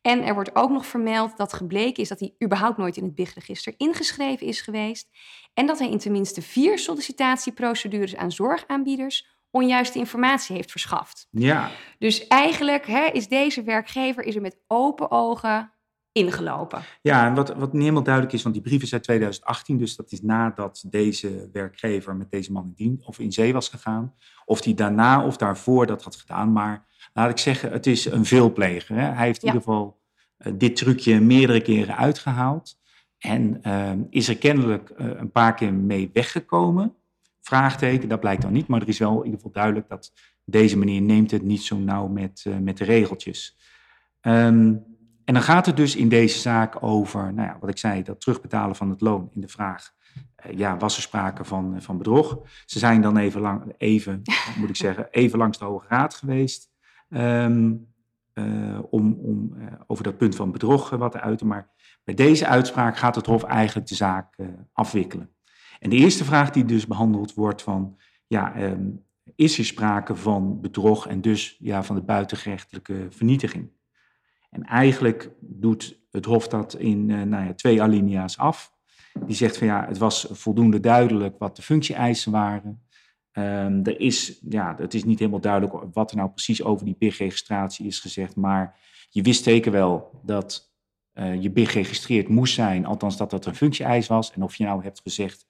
En 0.00 0.22
er 0.24 0.34
wordt 0.34 0.56
ook 0.56 0.70
nog 0.70 0.86
vermeld 0.86 1.36
dat 1.36 1.52
gebleken 1.52 2.02
is 2.02 2.08
dat 2.08 2.20
hij 2.20 2.34
überhaupt 2.44 2.78
nooit 2.78 2.96
in 2.96 3.04
het 3.04 3.14
BIG-register 3.14 3.74
ingeschreven 3.76 4.46
is 4.46 4.60
geweest 4.60 5.08
en 5.54 5.66
dat 5.66 5.78
hij 5.78 5.90
in 5.90 5.98
tenminste 5.98 6.42
vier 6.42 6.78
sollicitatieprocedures 6.78 8.16
aan 8.16 8.32
zorgaanbieders 8.32 9.30
onjuiste 9.50 9.98
informatie 9.98 10.56
heeft 10.56 10.70
verschaft. 10.70 11.28
Ja, 11.30 11.70
Dus 11.98 12.26
eigenlijk 12.26 12.86
hè, 12.86 13.06
is 13.06 13.28
deze 13.28 13.62
werkgever 13.62 14.24
is 14.24 14.34
er 14.34 14.40
met 14.40 14.58
open 14.66 15.10
ogen 15.10 15.72
ingelopen. 16.12 16.82
ja 17.02 17.26
en 17.26 17.34
wat, 17.34 17.48
wat 17.54 17.72
niet 17.72 17.82
helemaal 17.82 18.02
duidelijk 18.02 18.34
is, 18.34 18.42
want 18.42 18.54
die 18.54 18.64
brief 18.64 18.82
is 18.82 18.92
uit 18.92 19.02
2018, 19.02 19.78
dus 19.78 19.96
dat 19.96 20.12
is 20.12 20.22
nadat 20.22 20.84
deze 20.86 21.48
werkgever 21.52 22.16
met 22.16 22.30
deze 22.30 22.52
man 22.52 22.64
in 22.64 22.72
dien 22.74 23.00
of 23.04 23.18
in 23.18 23.32
zee 23.32 23.52
was 23.52 23.68
gegaan. 23.68 24.14
Of 24.44 24.60
die 24.60 24.74
daarna 24.74 25.24
of 25.26 25.36
daarvoor 25.36 25.86
dat 25.86 26.02
had 26.02 26.16
gedaan. 26.16 26.52
Maar 26.52 26.86
laat 27.12 27.30
ik 27.30 27.38
zeggen, 27.38 27.72
het 27.72 27.86
is 27.86 28.04
een 28.04 28.24
veelpleger. 28.24 28.96
Hè? 28.96 29.02
Hij 29.02 29.26
heeft 29.26 29.42
in 29.42 29.48
Ja. 29.48 29.54
ieder 29.54 29.68
geval 29.68 30.00
eh, 30.36 30.52
dit 30.56 30.76
trucje 30.76 31.20
meerdere 31.20 31.60
keren 31.60 31.96
uitgehaald. 31.96 32.80
En 33.18 33.58
ehm, 33.62 34.00
is 34.10 34.28
er 34.28 34.36
kennelijk 34.38 34.90
eh, 34.90 35.06
een 35.16 35.30
paar 35.30 35.54
keer 35.54 35.72
mee 35.74 36.10
weggekomen. 36.12 36.94
Vraagteken, 37.40 38.08
dat 38.08 38.20
blijkt 38.20 38.42
dan 38.42 38.52
niet. 38.52 38.66
Maar 38.66 38.80
er 38.82 38.88
is 38.88 38.98
wel 38.98 39.10
in 39.18 39.24
ieder 39.24 39.34
geval 39.36 39.52
duidelijk 39.52 39.88
dat 39.88 40.12
deze 40.44 40.78
meneer 40.78 41.02
neemt 41.02 41.30
het 41.30 41.42
niet 41.42 41.62
zo 41.62 41.76
nauw 41.78 42.06
met, 42.08 42.42
eh, 42.46 42.56
met 42.58 42.76
de 42.78 42.84
regeltjes. 42.84 43.56
Ehm, 44.20 44.74
en 45.24 45.34
dan 45.34 45.42
gaat 45.42 45.66
het 45.66 45.76
dus 45.76 45.96
in 45.96 46.08
deze 46.08 46.38
zaak 46.38 46.82
over, 46.82 47.34
nou 47.34 47.48
ja, 47.48 47.56
wat 47.60 47.70
ik 47.70 47.78
zei, 47.78 48.02
dat 48.02 48.20
terugbetalen 48.20 48.76
van 48.76 48.90
het 48.90 49.00
loon 49.00 49.30
in 49.34 49.40
de 49.40 49.48
vraag. 49.48 49.90
eh, 50.36 50.58
ja, 50.58 50.76
was 50.76 50.96
er 50.96 51.02
sprake 51.02 51.44
van, 51.44 51.74
eh, 51.74 51.80
van 51.80 51.98
bedrog? 51.98 52.38
Ze 52.64 52.78
zijn 52.78 53.00
dan 53.00 53.16
even, 53.16 53.40
lang, 53.40 53.74
even 53.78 54.22
moet 54.58 54.68
ik 54.68 54.76
zeggen, 54.76 55.10
even 55.10 55.38
langs 55.38 55.58
de 55.58 55.64
Hoge 55.64 55.86
Raad 55.88 56.14
geweest. 56.14 56.70
ehm, 57.08 57.74
eh, 58.32 58.78
om, 58.90 59.18
om 59.22 59.54
over 59.86 60.04
dat 60.04 60.16
punt 60.16 60.36
van 60.36 60.52
bedrog 60.52 60.90
wat 60.90 61.12
te 61.12 61.20
uiten. 61.20 61.46
Maar 61.46 61.70
bij 62.04 62.14
deze 62.14 62.46
uitspraak 62.46 62.96
gaat 62.96 63.14
het 63.14 63.26
Hof 63.26 63.42
eigenlijk 63.42 63.88
de 63.88 63.94
zaak 63.94 64.36
afwikkelen. 64.72 65.30
En 65.78 65.90
de 65.90 65.96
eerste 65.96 66.24
vraag 66.24 66.50
die 66.50 66.64
dus 66.64 66.86
behandeld 66.86 67.34
wordt 67.34 67.62
van, 67.62 67.96
ja, 68.26 68.54
ehm, 68.54 68.88
is 69.34 69.58
er 69.58 69.64
sprake 69.64 70.14
van 70.14 70.60
bedrog 70.60 71.06
en 71.06 71.20
dus 71.20 71.56
ja, 71.58 71.82
van 71.82 71.96
de 71.96 72.02
buitengerechtelijke 72.02 73.06
vernietiging? 73.10 73.70
En 74.52 74.62
eigenlijk 74.62 75.30
doet 75.40 76.00
het 76.10 76.24
Hof 76.24 76.48
dat 76.48 76.74
in 76.74 77.10
eh, 77.10 77.22
nou 77.22 77.44
ja, 77.44 77.54
twee 77.54 77.82
alinea's 77.82 78.38
af. 78.38 78.72
Die 79.26 79.36
zegt 79.36 79.56
van 79.56 79.66
ja, 79.66 79.86
het 79.86 79.98
was 79.98 80.26
voldoende 80.30 80.80
duidelijk 80.80 81.38
wat 81.38 81.56
de 81.56 81.62
functie-eisen 81.62 82.32
waren. 82.32 82.82
Ehm, 83.32 83.80
er 83.82 84.00
is, 84.00 84.38
ja, 84.48 84.74
het 84.78 84.94
is 84.94 85.04
niet 85.04 85.18
helemaal 85.18 85.40
duidelijk 85.40 85.74
wat 85.92 86.10
er 86.10 86.16
nou 86.16 86.30
precies 86.30 86.62
over 86.62 86.84
die 86.84 86.96
BIG-registratie 86.98 87.86
is 87.86 88.00
gezegd, 88.00 88.36
maar 88.36 88.78
je 89.10 89.22
wist 89.22 89.42
zeker 89.42 89.72
wel 89.72 90.20
dat 90.24 90.72
eh, 91.12 91.42
je 91.42 91.50
BIG 91.50 91.70
geregistreerd 91.70 92.28
moest 92.28 92.54
zijn, 92.54 92.86
althans 92.86 93.16
dat 93.16 93.30
dat 93.30 93.46
een 93.46 93.54
functie-eis 93.54 94.06
was. 94.06 94.32
En 94.32 94.42
of 94.42 94.54
je 94.54 94.64
nou 94.64 94.82
hebt 94.82 95.00
gezegd, 95.00 95.46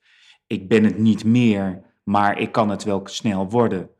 ik 0.47 0.69
ben 0.69 0.85
het 0.85 0.99
niet 0.99 1.25
meer, 1.25 1.83
maar 2.03 2.39
ik 2.39 2.53
kan 2.53 2.69
het 2.69 2.85
wel 2.85 3.01
snel 3.05 3.51
worden. 3.51 3.91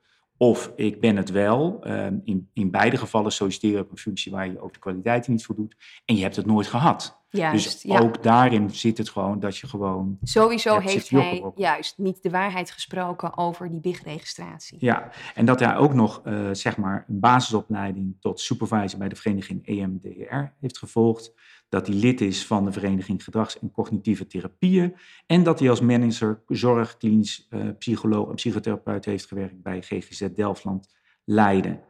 Of 0.43 0.73
ik 0.77 1.01
ben 1.01 1.17
het 1.17 1.31
wel. 1.31 1.79
Ehm, 1.83 2.19
in, 2.25 2.49
in 2.53 2.71
beide 2.71 2.97
gevallen 2.97 3.33
solliciteer 3.33 3.71
je 3.71 3.79
op 3.79 3.91
een 3.91 3.99
functie 3.99 4.33
waar 4.33 4.47
je 4.47 4.61
ook 4.61 4.73
de 4.73 4.79
kwaliteit 4.79 5.29
niet 5.29 5.45
voldoet. 5.45 5.77
En 6.05 6.17
je 6.17 6.23
hebt 6.23 6.37
het 6.37 6.47
nooit 6.47 6.67
gehad. 6.67 7.21
Juist, 7.31 7.65
dus 7.65 7.83
ja. 7.83 7.99
ook 7.99 8.23
daarin 8.23 8.71
zit 8.71 8.99
het 8.99 9.11
gewoon 9.11 9.41
dat 9.41 9.57
je 9.57 9.67
gewoon. 9.67 10.19
Sowieso 10.23 10.79
heeft 10.79 11.11
hij 11.11 11.53
juist 11.55 11.99
niet 11.99 12.23
de 12.23 12.31
waarheid 12.31 12.71
gesproken 12.71 13.37
over 13.39 13.71
die 13.71 13.81
BIG-registratie. 13.81 14.77
Ja, 14.81 15.11
en 15.35 15.45
dat 15.45 15.61
hij 15.61 15.77
ook 15.77 15.95
nog 15.95 16.21
eh, 16.25 16.49
zeg 16.53 16.77
maar 16.77 17.05
een 17.09 17.21
basisopleiding 17.21 18.17
tot 18.21 18.41
supervisor 18.41 18.99
bij 18.99 19.09
de 19.09 19.17
vereniging 19.17 19.67
EMDR 19.67 20.53
heeft 20.61 20.79
gevolgd. 20.79 21.33
Dat 21.73 21.87
hij 21.87 21.97
lid 21.97 22.21
is 22.21 22.47
van 22.47 22.65
de 22.65 22.73
vereniging 22.73 23.25
Gedrags- 23.25 23.59
en 23.59 23.71
Cognitieve 23.71 24.27
Therapieën. 24.27 24.95
En 25.27 25.43
dat 25.43 25.59
hij 25.59 25.71
als 25.71 25.81
manager 25.81 26.43
zorg, 26.47 26.97
klinisch 26.97 27.47
eh, 27.51 27.69
psycholoog 27.79 28.29
en 28.29 28.35
psychotherapeut 28.35 29.05
heeft 29.05 29.27
gewerkt 29.27 29.63
bij 29.63 29.83
GGZ 29.83 30.27
Delftland 30.35 30.95
Leiden. 31.25 31.81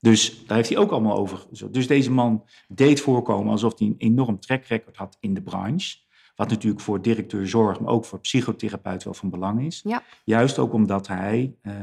Dus 0.00 0.46
daar 0.46 0.56
heeft 0.56 0.68
hij 0.68 0.78
ook 0.78 0.90
allemaal 0.90 1.16
over. 1.16 1.46
Dus 1.70 1.86
deze 1.86 2.10
man 2.10 2.44
deed 2.68 3.00
voorkomen 3.00 3.52
alsof 3.52 3.78
hij 3.78 3.88
een 3.88 3.94
enorm 3.98 4.40
track 4.40 4.64
record 4.64 4.96
had 4.96 5.16
in 5.20 5.34
de 5.34 5.42
branche. 5.42 5.98
Wat 6.34 6.48
natuurlijk 6.48 6.82
voor 6.82 7.02
directeur 7.02 7.48
zorg, 7.48 7.80
maar 7.80 7.92
ook 7.92 8.04
voor 8.04 8.20
psychotherapeut 8.20 9.04
wel 9.04 9.14
van 9.14 9.30
belang 9.30 9.64
is. 9.64 9.80
Ja. 9.84 10.02
Juist 10.24 10.58
ook 10.58 10.72
omdat 10.72 11.06
hij 11.06 11.54
eh, 11.62 11.74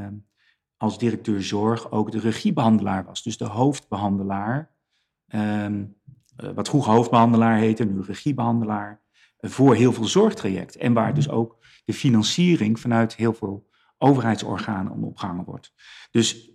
als 0.76 0.98
directeur 0.98 1.42
zorg 1.42 1.90
ook 1.90 2.12
de 2.12 2.18
regiebehandelaar 2.18 3.04
was. 3.04 3.22
Dus 3.22 3.36
de 3.36 3.44
hoofdbehandelaar, 3.44 4.70
ehm, 5.26 5.74
eh, 5.74 6.14
wat 6.54 6.68
vroeger 6.68 6.92
hoofdbehandelaar 6.92 7.56
heette, 7.56 7.84
nu 7.84 8.00
regiebehandelaar, 8.00 9.00
eh, 9.36 9.50
voor 9.50 9.74
heel 9.74 9.92
veel 9.92 10.04
zorgtrajecten. 10.04 10.80
En 10.80 10.92
waar 10.92 11.14
dus 11.14 11.28
ook 11.28 11.56
de 11.84 11.92
financiering 11.92 12.80
vanuit 12.80 13.16
heel 13.16 13.34
veel 13.34 13.68
overheidsorganen 13.98 14.92
om 14.92 15.04
opgehangen 15.04 15.44
wordt. 15.44 15.72
Dus 16.10 16.50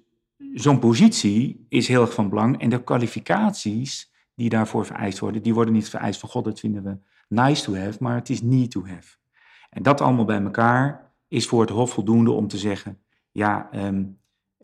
zo'n 0.54 0.80
positie 0.80 1.66
is 1.70 1.88
heel 1.88 2.02
erg 2.02 2.13
van 2.13 2.30
belang. 2.30 2.62
En 2.62 2.70
de 2.70 2.84
kwalificaties 2.84 4.12
die 4.36 4.50
daarvoor 4.50 4.86
vereist 4.86 5.20
worden, 5.20 5.44
die 5.44 5.54
worden 5.54 5.74
niet 5.74 5.90
vereist 5.90 6.20
van 6.20 6.30
god, 6.30 6.44
dat 6.44 6.60
vinden 6.60 6.84
we 6.84 6.98
nice 7.28 7.63
to 7.63 7.75
have, 7.75 7.98
maar 8.00 8.16
het 8.16 8.30
is 8.30 8.42
need 8.42 8.72
to 8.72 8.86
have. 8.86 9.18
En 9.70 9.84
dat 9.84 10.02
allemaal 10.02 10.25
bij 10.25 10.42
elkaar 10.42 11.13
is 11.28 11.48
voor 11.48 11.62
het 11.62 11.70
Hof 11.70 11.92
voldoende 11.92 12.32
om 12.32 12.48
te 12.48 12.58
zeggen: 12.58 13.02
ja, 13.32 13.72
ehm, 13.72 14.06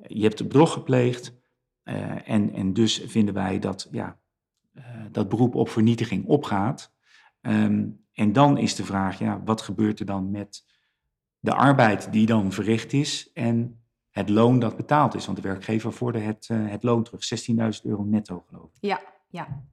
je 0.08 0.24
hebt 0.24 0.44
bedrog 0.44 0.74
gepleegd. 0.74 1.38
Uh, 1.84 2.30
en, 2.30 2.54
en 2.54 2.74
dus 2.74 3.04
vinden 3.06 3.34
wij 3.34 3.60
dat 3.60 3.88
ja, 3.92 4.20
dat 5.12 5.30
beroep 5.30 5.56
op 5.56 5.70
vernietiging 5.70 6.26
opgaat. 6.26 6.94
Um, 7.42 8.06
en 8.14 8.34
dan 8.34 8.58
is 8.58 8.76
de 8.76 8.86
vraag: 8.86 9.20
ja, 9.20 9.42
wat 9.44 9.62
gebeurt 9.62 10.00
er 10.00 10.06
dan 10.06 10.32
met 10.32 10.66
de 11.40 11.54
arbeid 11.54 12.12
die 12.12 12.26
dan 12.26 12.52
verricht 12.52 12.94
is 12.94 13.32
en 13.34 13.84
het 14.10 14.30
loon 14.30 14.60
dat 14.60 14.76
betaald 14.76 15.16
is? 15.16 15.26
Want 15.26 15.38
de 15.42 15.48
werkgever 15.48 15.94
vordert 15.94 16.26
het, 16.26 16.48
uh, 16.52 16.70
het 16.70 16.84
loon 16.84 17.04
terug, 17.04 17.22
16.000 17.24 17.82
euro 17.84 18.04
netto, 18.04 18.44
geloof 18.48 18.70
ik. 18.74 18.78
Ja, 18.80 19.02
ja. 19.30 19.64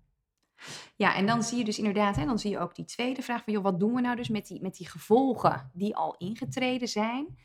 Ja, 0.96 1.14
en 1.14 1.26
dan 1.26 1.42
zie 1.42 1.58
je 1.58 1.64
dus 1.64 1.78
inderdaad, 1.78 2.16
hè, 2.16 2.24
dan 2.24 2.38
zie 2.38 2.50
je 2.50 2.58
ook 2.58 2.74
die 2.74 2.84
tweede 2.84 3.22
vraag 3.22 3.44
van, 3.44 3.52
joh, 3.52 3.62
wat 3.62 3.80
doen 3.80 3.94
we 3.94 4.00
nou 4.00 4.16
dus 4.16 4.28
met 4.28 4.46
die, 4.46 4.62
met 4.62 4.76
die 4.76 4.88
gevolgen 4.88 5.70
die 5.72 5.96
al 5.96 6.14
ingetreden 6.18 6.88
zijn? 6.88 7.38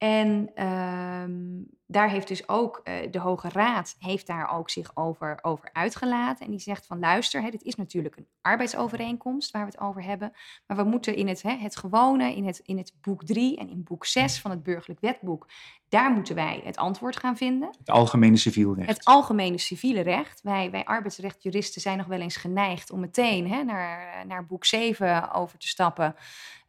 En 0.00 0.50
um, 0.66 1.66
daar 1.86 2.10
heeft 2.10 2.28
dus 2.28 2.48
ook 2.48 2.80
uh, 2.84 2.94
de 3.10 3.18
Hoge 3.18 3.48
Raad 3.48 3.96
heeft 3.98 4.26
daar 4.26 4.50
ook 4.50 4.70
zich 4.70 4.90
over, 4.96 5.38
over 5.42 5.70
uitgelaten. 5.72 6.44
En 6.44 6.50
die 6.50 6.60
zegt 6.60 6.86
van 6.86 6.98
luister, 6.98 7.42
hè, 7.42 7.50
dit 7.50 7.62
is 7.62 7.74
natuurlijk 7.74 8.16
een 8.16 8.26
arbeidsovereenkomst 8.40 9.50
waar 9.50 9.64
we 9.64 9.70
het 9.70 9.80
over 9.80 10.02
hebben. 10.02 10.32
Maar 10.66 10.76
we 10.76 10.82
moeten 10.82 11.14
in 11.14 11.28
het, 11.28 11.42
hè, 11.42 11.56
het 11.56 11.76
gewone, 11.76 12.34
in 12.34 12.46
het, 12.46 12.60
in 12.64 12.78
het 12.78 12.92
boek 13.00 13.24
3 13.24 13.58
en 13.58 13.68
in 13.68 13.82
boek 13.82 14.06
6 14.06 14.40
van 14.40 14.50
het 14.50 14.62
burgerlijk 14.62 15.00
wetboek, 15.00 15.46
daar 15.88 16.10
moeten 16.10 16.34
wij 16.34 16.60
het 16.64 16.76
antwoord 16.76 17.16
gaan 17.16 17.36
vinden. 17.36 17.68
Het 17.78 17.90
algemene 17.90 18.36
civiele 18.36 18.74
recht. 18.74 18.88
Het 18.88 19.04
algemene 19.04 19.58
civiele 19.58 20.00
recht. 20.00 20.42
Wij, 20.42 20.70
wij 20.70 20.84
arbeidsrechtjuristen 20.84 21.80
zijn 21.80 21.98
nog 21.98 22.06
wel 22.06 22.20
eens 22.20 22.36
geneigd 22.36 22.90
om 22.90 23.00
meteen 23.00 23.48
hè, 23.48 23.62
naar, 23.62 24.26
naar 24.26 24.46
boek 24.46 24.64
7 24.64 25.32
over 25.32 25.58
te 25.58 25.68
stappen. 25.68 26.14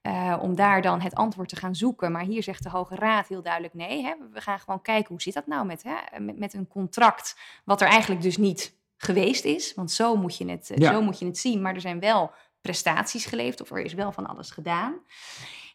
Uh, 0.01 0.38
om 0.41 0.55
daar 0.55 0.81
dan 0.81 1.01
het 1.01 1.15
antwoord 1.15 1.50
te 1.50 1.55
gaan 1.55 1.75
zoeken. 1.75 2.12
Maar 2.12 2.24
hier 2.24 2.43
zegt 2.43 2.63
de 2.63 2.70
Hoge 2.70 2.96
Raad 2.96 3.27
heel 3.27 3.41
duidelijk 3.41 3.74
nee. 3.74 4.03
Hè, 4.03 4.13
we 4.31 4.41
gaan 4.41 4.60
gewoon 4.60 4.81
kijken 4.81 5.10
hoe 5.10 5.22
zit 5.22 5.34
dat 5.34 5.48
nou 5.48 5.65
met, 5.65 5.84
hè, 5.84 6.20
met, 6.20 6.39
met, 6.39 6.53
een 6.53 6.67
contract 6.67 7.39
wat 7.65 7.81
er 7.81 7.88
eigenlijk 7.88 8.22
dus 8.22 8.38
niet 8.38 8.77
geweest 8.98 9.43
is. 9.43 9.74
Want 9.74 9.91
zo 9.91 10.15
moet, 10.15 10.38
je 10.38 10.50
het, 10.50 10.72
ja. 10.75 10.93
zo 10.93 11.01
moet 11.01 11.20
je 11.20 11.25
het 11.25 11.38
zien. 11.38 11.62
Maar 11.62 11.74
er 11.74 11.81
zijn 11.81 12.00
wel 12.00 12.31
prestaties 12.62 13.25
geleverd 13.25 13.62
of 13.62 13.72
er 13.72 13.79
is 13.79 13.93
wel 13.93 14.12
van 14.12 14.27
alles 14.27 14.51
gedaan. 14.51 15.00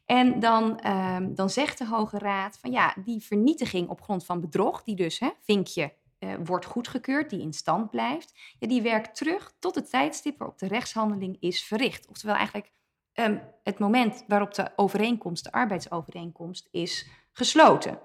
En 0.07 0.41
dan, 0.41 0.87
um, 0.87 1.35
dan 1.35 1.51
zegt 1.51 1.79
de 1.79 1.87
Hoge 1.87 2.19
Raad 2.19 2.59
van 2.59 2.71
ja, 2.71 2.95
die 3.05 3.23
vernietiging 3.23 3.89
op 3.89 4.03
grond 4.03 4.25
van 4.25 4.41
bedrog, 4.41 4.83
die 4.83 4.97
dus, 4.97 5.19
hè, 5.19 5.31
vinkje, 5.41 5.93
uh, 6.21 6.35
wordt 6.45 6.65
goedgekeurd, 6.65 7.31
die 7.31 7.41
in 7.41 7.53
stand 7.53 7.91
blijft, 7.91 8.35
ja, 8.59 8.69
die 8.69 8.83
werkt 8.83 9.17
terug 9.17 9.55
tot 9.59 9.75
het 9.75 9.91
tijdstip 9.91 10.39
waarop 10.39 10.59
de 10.59 10.67
rechtshandeling 10.67 11.37
is 11.41 11.65
verricht. 11.65 12.09
Oftewel 12.09 12.35
eigenlijk 12.35 12.73
um, 13.17 13.41
het 13.63 13.79
moment 13.79 14.25
waarop 14.27 14.55
de 14.55 14.71
overeenkomst, 14.77 15.45
de 15.45 15.53
arbeidsovereenkomst, 15.53 16.69
is 16.71 17.07
gesloten. 17.33 17.99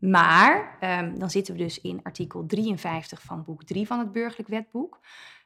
Maar 0.00 0.78
um, 0.80 1.18
dan 1.18 1.30
zitten 1.30 1.54
we 1.54 1.60
dus 1.60 1.80
in 1.80 2.00
artikel 2.02 2.46
53 2.46 3.22
van 3.22 3.44
boek 3.44 3.64
3 3.64 3.86
van 3.86 3.98
het 3.98 4.12
burgerlijk 4.12 4.48
wetboek. 4.48 5.00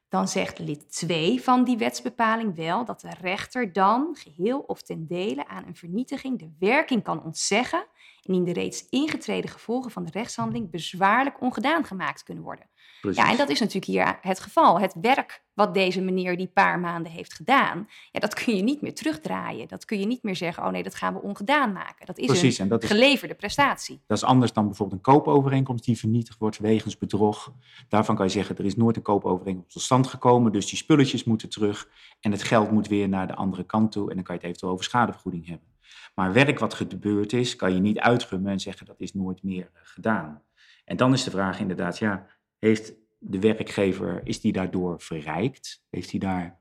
Dan 0.09 0.29
zegt 0.29 0.59
lid 0.59 0.93
2 0.93 1.43
van 1.43 1.65
die 1.65 1.77
wetsbepaling 1.77 2.57
wel 2.57 2.85
dat 2.85 3.01
de 3.01 3.15
rechter 3.21 3.73
dan 3.73 4.17
geheel 4.19 4.59
of 4.59 4.83
ten 4.83 5.07
dele 5.07 5.49
aan 5.49 5.67
een 5.67 5.77
vernietiging 5.77 6.39
de 6.39 6.51
werking 6.59 7.03
kan 7.03 7.23
ontzeggen 7.23 7.87
en 8.23 8.35
in 8.35 8.45
de 8.45 8.53
reeds 8.53 8.87
ingetreden 8.89 9.51
gevolgen 9.51 9.91
van 9.91 10.05
de 10.05 10.11
rechtshandeling 10.11 10.71
bezwaarlijk 10.71 11.41
ongedaan 11.41 11.85
gemaakt 11.85 12.23
kunnen 12.23 12.45
worden. 12.45 12.67
Precies. 13.01 13.23
Ja, 13.23 13.31
en 13.31 13.37
dat 13.37 13.49
is 13.49 13.61
natuurlijk 13.61 13.87
hier 13.87 14.19
het 14.21 14.41
geval. 14.41 14.81
Het 14.81 14.95
werk 15.01 15.43
wat 15.55 15.75
deze 15.75 16.01
meneer 16.01 16.37
die 16.37 16.47
paar 16.47 16.81
maanden 16.81 17.13
heeft 17.13 17.35
gedaan, 17.35 17.89
ja, 18.11 18.21
dat 18.21 18.35
kun 18.35 18.57
je 18.57 18.63
niet 18.63 18.81
meer 18.81 18.95
terugdraaien. 18.95 19.69
Dat 19.69 19.85
kun 19.85 19.99
je 19.99 20.07
niet 20.07 20.23
meer 20.23 20.37
zeggen, 20.37 20.65
oh 20.65 20.71
nee, 20.71 20.83
dat 20.83 20.95
gaan 20.95 21.15
we 21.15 21.23
ongedaan 21.23 21.73
maken. 21.73 22.07
Dat 22.07 22.19
is 22.19 22.27
Precies, 22.27 22.59
een 22.59 22.69
dat 22.69 22.83
is, 22.83 22.91
geleverde 22.91 23.35
prestatie. 23.35 24.03
Dat 24.07 24.17
is 24.17 24.25
anders 24.25 24.53
dan 24.53 24.67
bijvoorbeeld 24.67 25.07
een 25.07 25.13
koopovereenkomst 25.13 25.85
die 25.85 25.99
vernietigd 25.99 26.39
wordt 26.39 26.59
wegens 26.59 26.99
bedrog. 26.99 27.53
Daarvan 27.89 28.17
kan 28.17 28.27
je 28.27 28.33
zeggen, 28.33 28.57
er 28.57 28.65
is 28.65 28.77
nooit 28.77 28.97
een 28.97 29.03
koopovereenkomst 29.03 29.73
tot 29.73 29.83
stand 29.83 30.07
gekomen, 30.07 30.53
dus 30.53 30.67
die 30.67 30.79
spulletjes 30.79 31.25
moeten 31.25 31.49
terug 31.49 31.89
en 32.21 32.31
het 32.31 32.43
geld 32.43 32.71
moet 32.71 32.89
weer 32.89 33.09
naar 33.09 33.27
de 33.27 33.35
andere 33.35 33.65
kant 33.65 33.93
toe 33.93 34.09
en 34.09 34.15
dan 34.15 34.25
kan 34.25 34.35
je 34.35 34.41
het 34.41 34.49
eventueel 34.49 34.73
over 34.73 34.85
schadevergoeding 34.85 35.47
hebben. 35.47 35.72
Maar 36.15 36.33
werk 36.33 36.59
wat 36.59 36.75
gebeurd 36.75 37.33
is, 37.33 37.57
kan 37.57 37.75
je 37.75 37.81
niet 37.81 37.99
uitgummen 37.99 38.53
en 38.53 38.61
zeggen 38.61 38.87
dat 38.87 39.01
is 39.01 39.15
nooit 39.15 39.43
meer 39.43 39.71
eh, 39.73 39.81
gedaan. 39.83 40.43
En 40.85 40.97
dan 40.97 41.13
is 41.13 41.25
de 41.25 41.31
vraag 41.31 41.61
inderdaad, 41.61 41.99
ja, 41.99 42.27
heeft 42.59 42.93
de 43.19 43.41
werkgever, 43.41 44.21
is 44.25 44.41
die 44.41 44.53
daardoor 44.53 45.01
verrijkt? 45.01 45.85
Heeft 45.91 46.11
hij 46.11 46.21
daar 46.21 46.61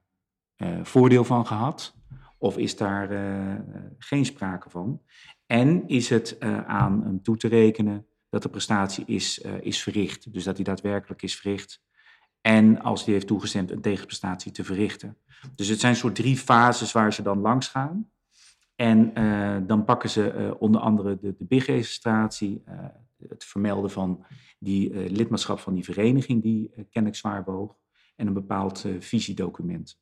uh, 0.57 0.83
voordeel 0.83 1.23
van 1.23 1.47
gehad? 1.47 1.95
Of 2.37 2.57
is 2.57 2.75
daar 2.75 3.11
uh, 3.11 3.59
geen 3.97 4.25
sprake 4.25 4.69
van? 4.69 5.01
En 5.45 5.87
is 5.87 6.09
het 6.09 6.39
aan 6.65 7.03
hem 7.03 7.21
toe 7.23 7.37
te 7.37 7.47
rekenen 7.47 8.05
dat 8.29 8.43
de 8.43 8.49
prestatie 8.49 9.05
is, 9.05 9.37
is 9.61 9.83
verricht? 9.83 10.33
Dus 10.33 10.43
dat 10.43 10.55
hij 10.55 10.63
daadwerkelijk 10.63 11.21
is 11.21 11.35
verricht. 11.35 11.81
En 12.41 12.81
als 12.81 13.05
hij 13.05 13.13
heeft 13.13 13.27
toegestemd 13.27 13.71
een 13.71 13.81
tegenprestatie 13.81 14.51
te 14.51 14.63
verrichten. 14.63 15.17
Dus 15.55 15.67
het 15.67 15.79
zijn 15.79 15.95
soort 15.95 16.15
drie 16.15 16.37
fases 16.37 16.91
waar 16.91 17.13
ze 17.13 17.21
dan 17.21 17.39
langs 17.39 17.67
gaan. 17.67 18.11
En 18.75 19.13
dan 19.67 19.85
pakken 19.85 20.09
ze 20.09 20.55
onder 20.59 20.81
andere 20.81 21.19
de, 21.19 21.35
de 21.37 21.45
BIG-registratie, 21.45 22.63
het 23.27 23.45
vermelden 23.45 23.91
van 23.91 24.25
die 24.59 25.09
lidmaatschap 25.09 25.59
van 25.59 25.73
die 25.73 25.83
vereniging 25.83 26.41
die 26.41 26.71
uh, 26.75 26.83
kennelijk 26.89 27.19
zwaar 27.19 27.43
woog 27.43 27.75
en 28.15 28.27
een 28.27 28.33
bepaald 28.33 28.85
visiedocument. 28.99 29.99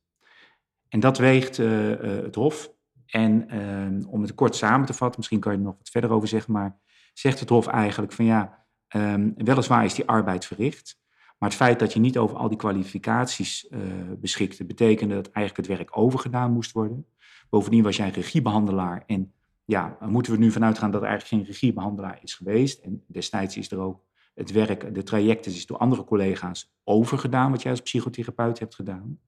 En 0.90 1.00
dat 1.00 1.18
weegt 1.18 1.58
het 1.58 2.36
Hof. 2.36 2.72
En 3.06 3.50
ehm, 3.50 4.04
om 4.08 4.22
het 4.22 4.36
kort 4.36 4.56
samen 4.56 4.86
te 4.86 4.94
vatten, 4.94 5.18
misschien 5.18 5.40
kan 5.40 5.52
je 5.52 5.58
er 5.58 5.64
nog 5.64 5.78
wat 5.78 5.90
verder 5.90 6.12
over 6.12 6.28
zeggen, 6.28 6.54
maar 6.54 6.80
zegt 7.14 7.40
het 7.40 7.50
Hof 7.50 7.68
eigenlijk 7.68 8.12
van 8.12 8.26
ja, 8.26 8.66
um, 8.96 9.34
weliswaar 9.36 9.86
is 9.86 9.94
die 9.94 10.08
arbeid 10.08 10.46
verricht, 10.46 11.00
maar 11.40 11.50
het 11.50 11.58
feit 11.58 11.80
dat 11.80 11.94
je 11.94 12.00
niet 12.00 12.18
over 12.18 12.38
al 12.38 12.50
die 12.50 12.58
kwalificaties 12.58 13.70
beschikte, 14.18 14.66
betekende 14.66 15.16
dat 15.16 15.32
eigenlijk 15.32 15.68
het 15.68 15.78
werk 15.78 15.98
overgedaan 15.98 16.52
moest 16.52 16.72
worden. 16.72 17.06
Bovendien 17.50 17.84
was 17.84 17.98
jij 17.98 18.10
regiebehandelaar 18.10 19.04
en 19.06 19.34
ja, 19.66 19.98
moeten 20.02 20.32
we 20.32 20.38
nu 20.38 20.52
vanuit 20.52 20.78
gaan 20.78 20.92
dat 20.92 21.02
er 21.02 21.08
eigenlijk 21.08 21.44
geen 21.44 21.54
regiebehandelaar 21.54 22.20
is 22.22 22.34
geweest. 22.34 22.80
En 22.80 23.04
destijds 23.08 23.58
is 23.58 23.72
er 23.72 23.80
ook 23.80 24.04
het 24.34 24.52
werk, 24.52 24.94
de 24.94 25.04
trajecten 25.04 25.52
is 25.52 25.66
door 25.66 25.78
andere 25.78 26.04
collega's 26.04 26.74
overgedaan, 26.84 27.52
wat 27.52 27.62
jij 27.62 27.72
als 27.72 27.82
psychotherapeut 27.82 28.60
hebt 28.60 28.76
gedaan. 28.76 29.20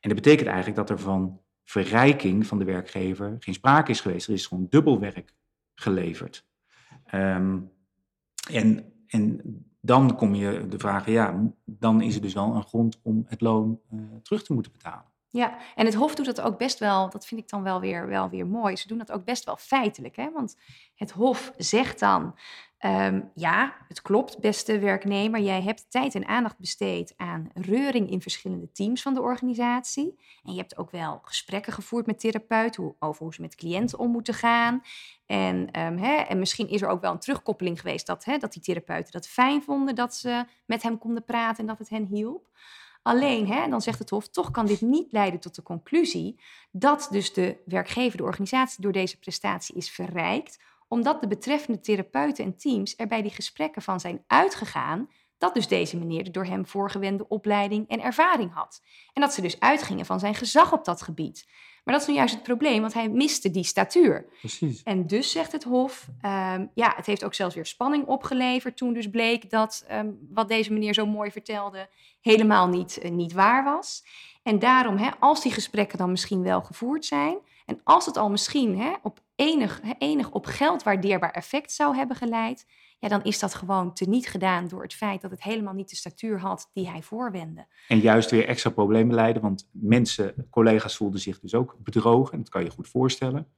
En 0.00 0.08
dat 0.08 0.14
betekent 0.14 0.46
eigenlijk 0.46 0.76
dat 0.76 0.90
er 0.90 0.98
van 0.98 1.40
verrijking 1.64 2.46
van 2.46 2.58
de 2.58 2.64
werkgever 2.64 3.36
geen 3.40 3.54
sprake 3.54 3.90
is 3.90 4.00
geweest. 4.00 4.26
Er 4.26 4.34
is 4.34 4.46
gewoon 4.46 4.66
dubbel 4.68 5.00
werk 5.00 5.34
geleverd. 5.74 6.46
Um, 7.14 7.70
en, 8.50 8.92
en 9.08 9.40
dan 9.80 10.16
kom 10.16 10.34
je 10.34 10.68
de 10.68 10.78
vraag, 10.78 11.06
ja, 11.06 11.52
dan 11.64 12.00
is 12.00 12.14
er 12.14 12.20
dus 12.20 12.34
wel 12.34 12.54
een 12.54 12.66
grond 12.66 13.00
om 13.02 13.24
het 13.26 13.40
loon 13.40 13.80
uh, 13.92 14.00
terug 14.22 14.42
te 14.42 14.52
moeten 14.52 14.72
betalen. 14.72 15.04
Ja, 15.30 15.58
en 15.74 15.84
het 15.84 15.94
Hof 15.94 16.14
doet 16.14 16.26
dat 16.26 16.40
ook 16.40 16.58
best 16.58 16.78
wel, 16.78 17.10
dat 17.10 17.26
vind 17.26 17.40
ik 17.40 17.48
dan 17.48 17.62
wel 17.62 17.80
weer, 17.80 18.06
wel 18.06 18.28
weer 18.28 18.46
mooi. 18.46 18.76
Ze 18.76 18.88
doen 18.88 18.98
dat 18.98 19.12
ook 19.12 19.24
best 19.24 19.44
wel 19.44 19.56
feitelijk. 19.56 20.16
Hè? 20.16 20.30
Want 20.32 20.56
het 20.94 21.10
Hof 21.10 21.52
zegt 21.56 21.98
dan, 21.98 22.34
um, 22.84 23.30
ja, 23.34 23.74
het 23.88 24.02
klopt, 24.02 24.38
beste 24.40 24.78
werknemer, 24.78 25.40
jij 25.40 25.62
hebt 25.62 25.90
tijd 25.90 26.14
en 26.14 26.26
aandacht 26.26 26.58
besteed 26.58 27.14
aan 27.16 27.50
reuring 27.54 28.10
in 28.10 28.22
verschillende 28.22 28.72
teams 28.72 29.02
van 29.02 29.14
de 29.14 29.20
organisatie. 29.20 30.18
En 30.42 30.52
je 30.52 30.58
hebt 30.58 30.78
ook 30.78 30.90
wel 30.90 31.20
gesprekken 31.22 31.72
gevoerd 31.72 32.06
met 32.06 32.20
therapeuten 32.20 32.94
over 32.98 33.22
hoe 33.22 33.34
ze 33.34 33.40
met 33.40 33.54
cliënten 33.54 33.98
om 33.98 34.10
moeten 34.10 34.34
gaan. 34.34 34.82
En, 35.26 35.80
um, 35.80 35.98
hè, 35.98 36.14
en 36.14 36.38
misschien 36.38 36.68
is 36.68 36.82
er 36.82 36.88
ook 36.88 37.00
wel 37.00 37.12
een 37.12 37.18
terugkoppeling 37.18 37.80
geweest 37.80 38.06
dat, 38.06 38.24
hè, 38.24 38.38
dat 38.38 38.52
die 38.52 38.62
therapeuten 38.62 39.12
dat 39.12 39.28
fijn 39.28 39.62
vonden 39.62 39.94
dat 39.94 40.14
ze 40.14 40.44
met 40.64 40.82
hem 40.82 40.98
konden 40.98 41.24
praten 41.24 41.60
en 41.60 41.66
dat 41.66 41.78
het 41.78 41.88
hen 41.88 42.04
hielp. 42.04 42.46
Alleen, 43.02 43.46
hè, 43.46 43.68
dan 43.68 43.80
zegt 43.80 43.98
het 43.98 44.10
Hof, 44.10 44.28
toch 44.28 44.50
kan 44.50 44.66
dit 44.66 44.80
niet 44.80 45.12
leiden 45.12 45.40
tot 45.40 45.54
de 45.54 45.62
conclusie 45.62 46.40
dat 46.70 47.08
dus 47.10 47.32
de 47.32 47.56
werkgever, 47.64 48.16
de 48.16 48.22
organisatie, 48.22 48.82
door 48.82 48.92
deze 48.92 49.18
prestatie 49.18 49.74
is 49.74 49.90
verrijkt, 49.90 50.58
omdat 50.88 51.20
de 51.20 51.28
betreffende 51.28 51.80
therapeuten 51.80 52.44
en 52.44 52.56
teams 52.56 52.94
er 52.96 53.06
bij 53.06 53.22
die 53.22 53.30
gesprekken 53.30 53.82
van 53.82 54.00
zijn 54.00 54.24
uitgegaan 54.26 55.08
dat 55.38 55.54
dus 55.54 55.68
deze 55.68 55.96
meneer 55.96 56.24
de 56.24 56.30
door 56.30 56.44
hem 56.44 56.66
voorgewende 56.66 57.28
opleiding 57.28 57.88
en 57.88 58.02
ervaring 58.02 58.54
had. 58.54 58.82
En 59.12 59.20
dat 59.20 59.32
ze 59.32 59.40
dus 59.40 59.60
uitgingen 59.60 60.06
van 60.06 60.18
zijn 60.18 60.34
gezag 60.34 60.72
op 60.72 60.84
dat 60.84 61.02
gebied. 61.02 61.46
Maar 61.84 61.94
dat 61.94 62.06
is 62.06 62.12
nu 62.12 62.18
juist 62.18 62.34
het 62.34 62.42
probleem, 62.42 62.80
want 62.80 62.94
hij 62.94 63.08
miste 63.08 63.50
die 63.50 63.64
statuur. 63.64 64.26
Precies. 64.40 64.82
En 64.82 65.06
dus 65.06 65.30
zegt 65.30 65.52
het 65.52 65.64
Hof, 65.64 66.08
ehm, 66.20 66.66
ja, 66.74 66.92
het 66.96 67.06
heeft 67.06 67.24
ook 67.24 67.34
zelfs 67.34 67.54
weer 67.54 67.66
spanning 67.66 68.06
opgeleverd 68.06 68.76
toen 68.76 68.92
dus 68.92 69.10
bleek 69.10 69.50
dat 69.50 69.84
ehm, 69.88 70.10
wat 70.30 70.48
deze 70.48 70.72
meneer 70.72 70.94
zo 70.94 71.06
mooi 71.06 71.30
vertelde 71.30 71.88
helemaal 72.20 72.68
niet, 72.68 72.98
eh, 72.98 73.10
niet 73.10 73.32
waar 73.32 73.64
was. 73.64 74.04
En 74.42 74.58
daarom, 74.58 74.96
hè, 74.96 75.10
als 75.20 75.42
die 75.42 75.52
gesprekken 75.52 75.98
dan 75.98 76.10
misschien 76.10 76.42
wel 76.42 76.62
gevoerd 76.62 77.04
zijn 77.04 77.38
en 77.66 77.80
als 77.84 78.06
het 78.06 78.16
al 78.16 78.30
misschien 78.30 78.78
hè, 78.78 78.92
op 79.02 79.20
enig, 79.38 79.80
enig 79.98 80.30
op 80.30 80.46
geld 80.46 80.82
waardeerbaar 80.82 81.30
effect 81.30 81.72
zou 81.72 81.96
hebben 81.96 82.16
geleid, 82.16 82.66
ja, 82.98 83.08
dan 83.08 83.22
is 83.22 83.38
dat 83.38 83.54
gewoon 83.54 83.94
teniet 83.94 84.28
gedaan 84.28 84.68
door 84.68 84.82
het 84.82 84.94
feit 84.94 85.20
dat 85.20 85.30
het 85.30 85.42
helemaal 85.42 85.74
niet 85.74 85.90
de 85.90 85.96
statuur 85.96 86.40
had 86.40 86.70
die 86.72 86.88
hij 86.88 87.02
voorwendde. 87.02 87.66
En 87.88 87.98
juist 87.98 88.30
weer 88.30 88.46
extra 88.46 88.70
problemen 88.70 89.14
leiden, 89.14 89.42
want 89.42 89.68
mensen, 89.72 90.46
collega's 90.50 90.96
voelden 90.96 91.20
zich 91.20 91.40
dus 91.40 91.54
ook 91.54 91.76
bedrogen. 91.78 92.38
Dat 92.38 92.48
kan 92.48 92.64
je 92.64 92.70
goed 92.70 92.88
voorstellen. 92.88 93.48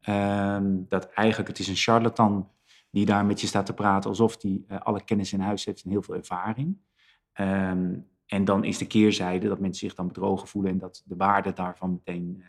Ehm, 0.00 0.76
dat 0.88 1.10
eigenlijk, 1.10 1.48
het 1.48 1.58
is 1.58 1.68
een 1.68 1.76
charlatan 1.76 2.50
die 2.90 3.06
daar 3.06 3.26
met 3.26 3.40
je 3.40 3.46
staat 3.46 3.66
te 3.66 3.74
praten 3.74 4.10
alsof 4.10 4.42
hij 4.42 4.62
uh, 4.68 4.80
alle 4.80 5.04
kennis 5.04 5.32
in 5.32 5.40
huis 5.40 5.64
heeft 5.64 5.84
en 5.84 5.90
heel 5.90 6.02
veel 6.02 6.14
ervaring. 6.14 6.76
Um, 7.40 8.12
en 8.26 8.44
dan 8.44 8.64
is 8.64 8.78
de 8.78 8.86
keerzijde 8.86 9.48
dat 9.48 9.58
mensen 9.58 9.86
zich 9.86 9.96
dan 9.96 10.06
bedrogen 10.06 10.48
voelen 10.48 10.72
en 10.72 10.78
dat 10.78 11.02
de 11.04 11.16
waarde 11.16 11.52
daarvan 11.52 11.90
meteen 11.90 12.36
uh, 12.38 12.46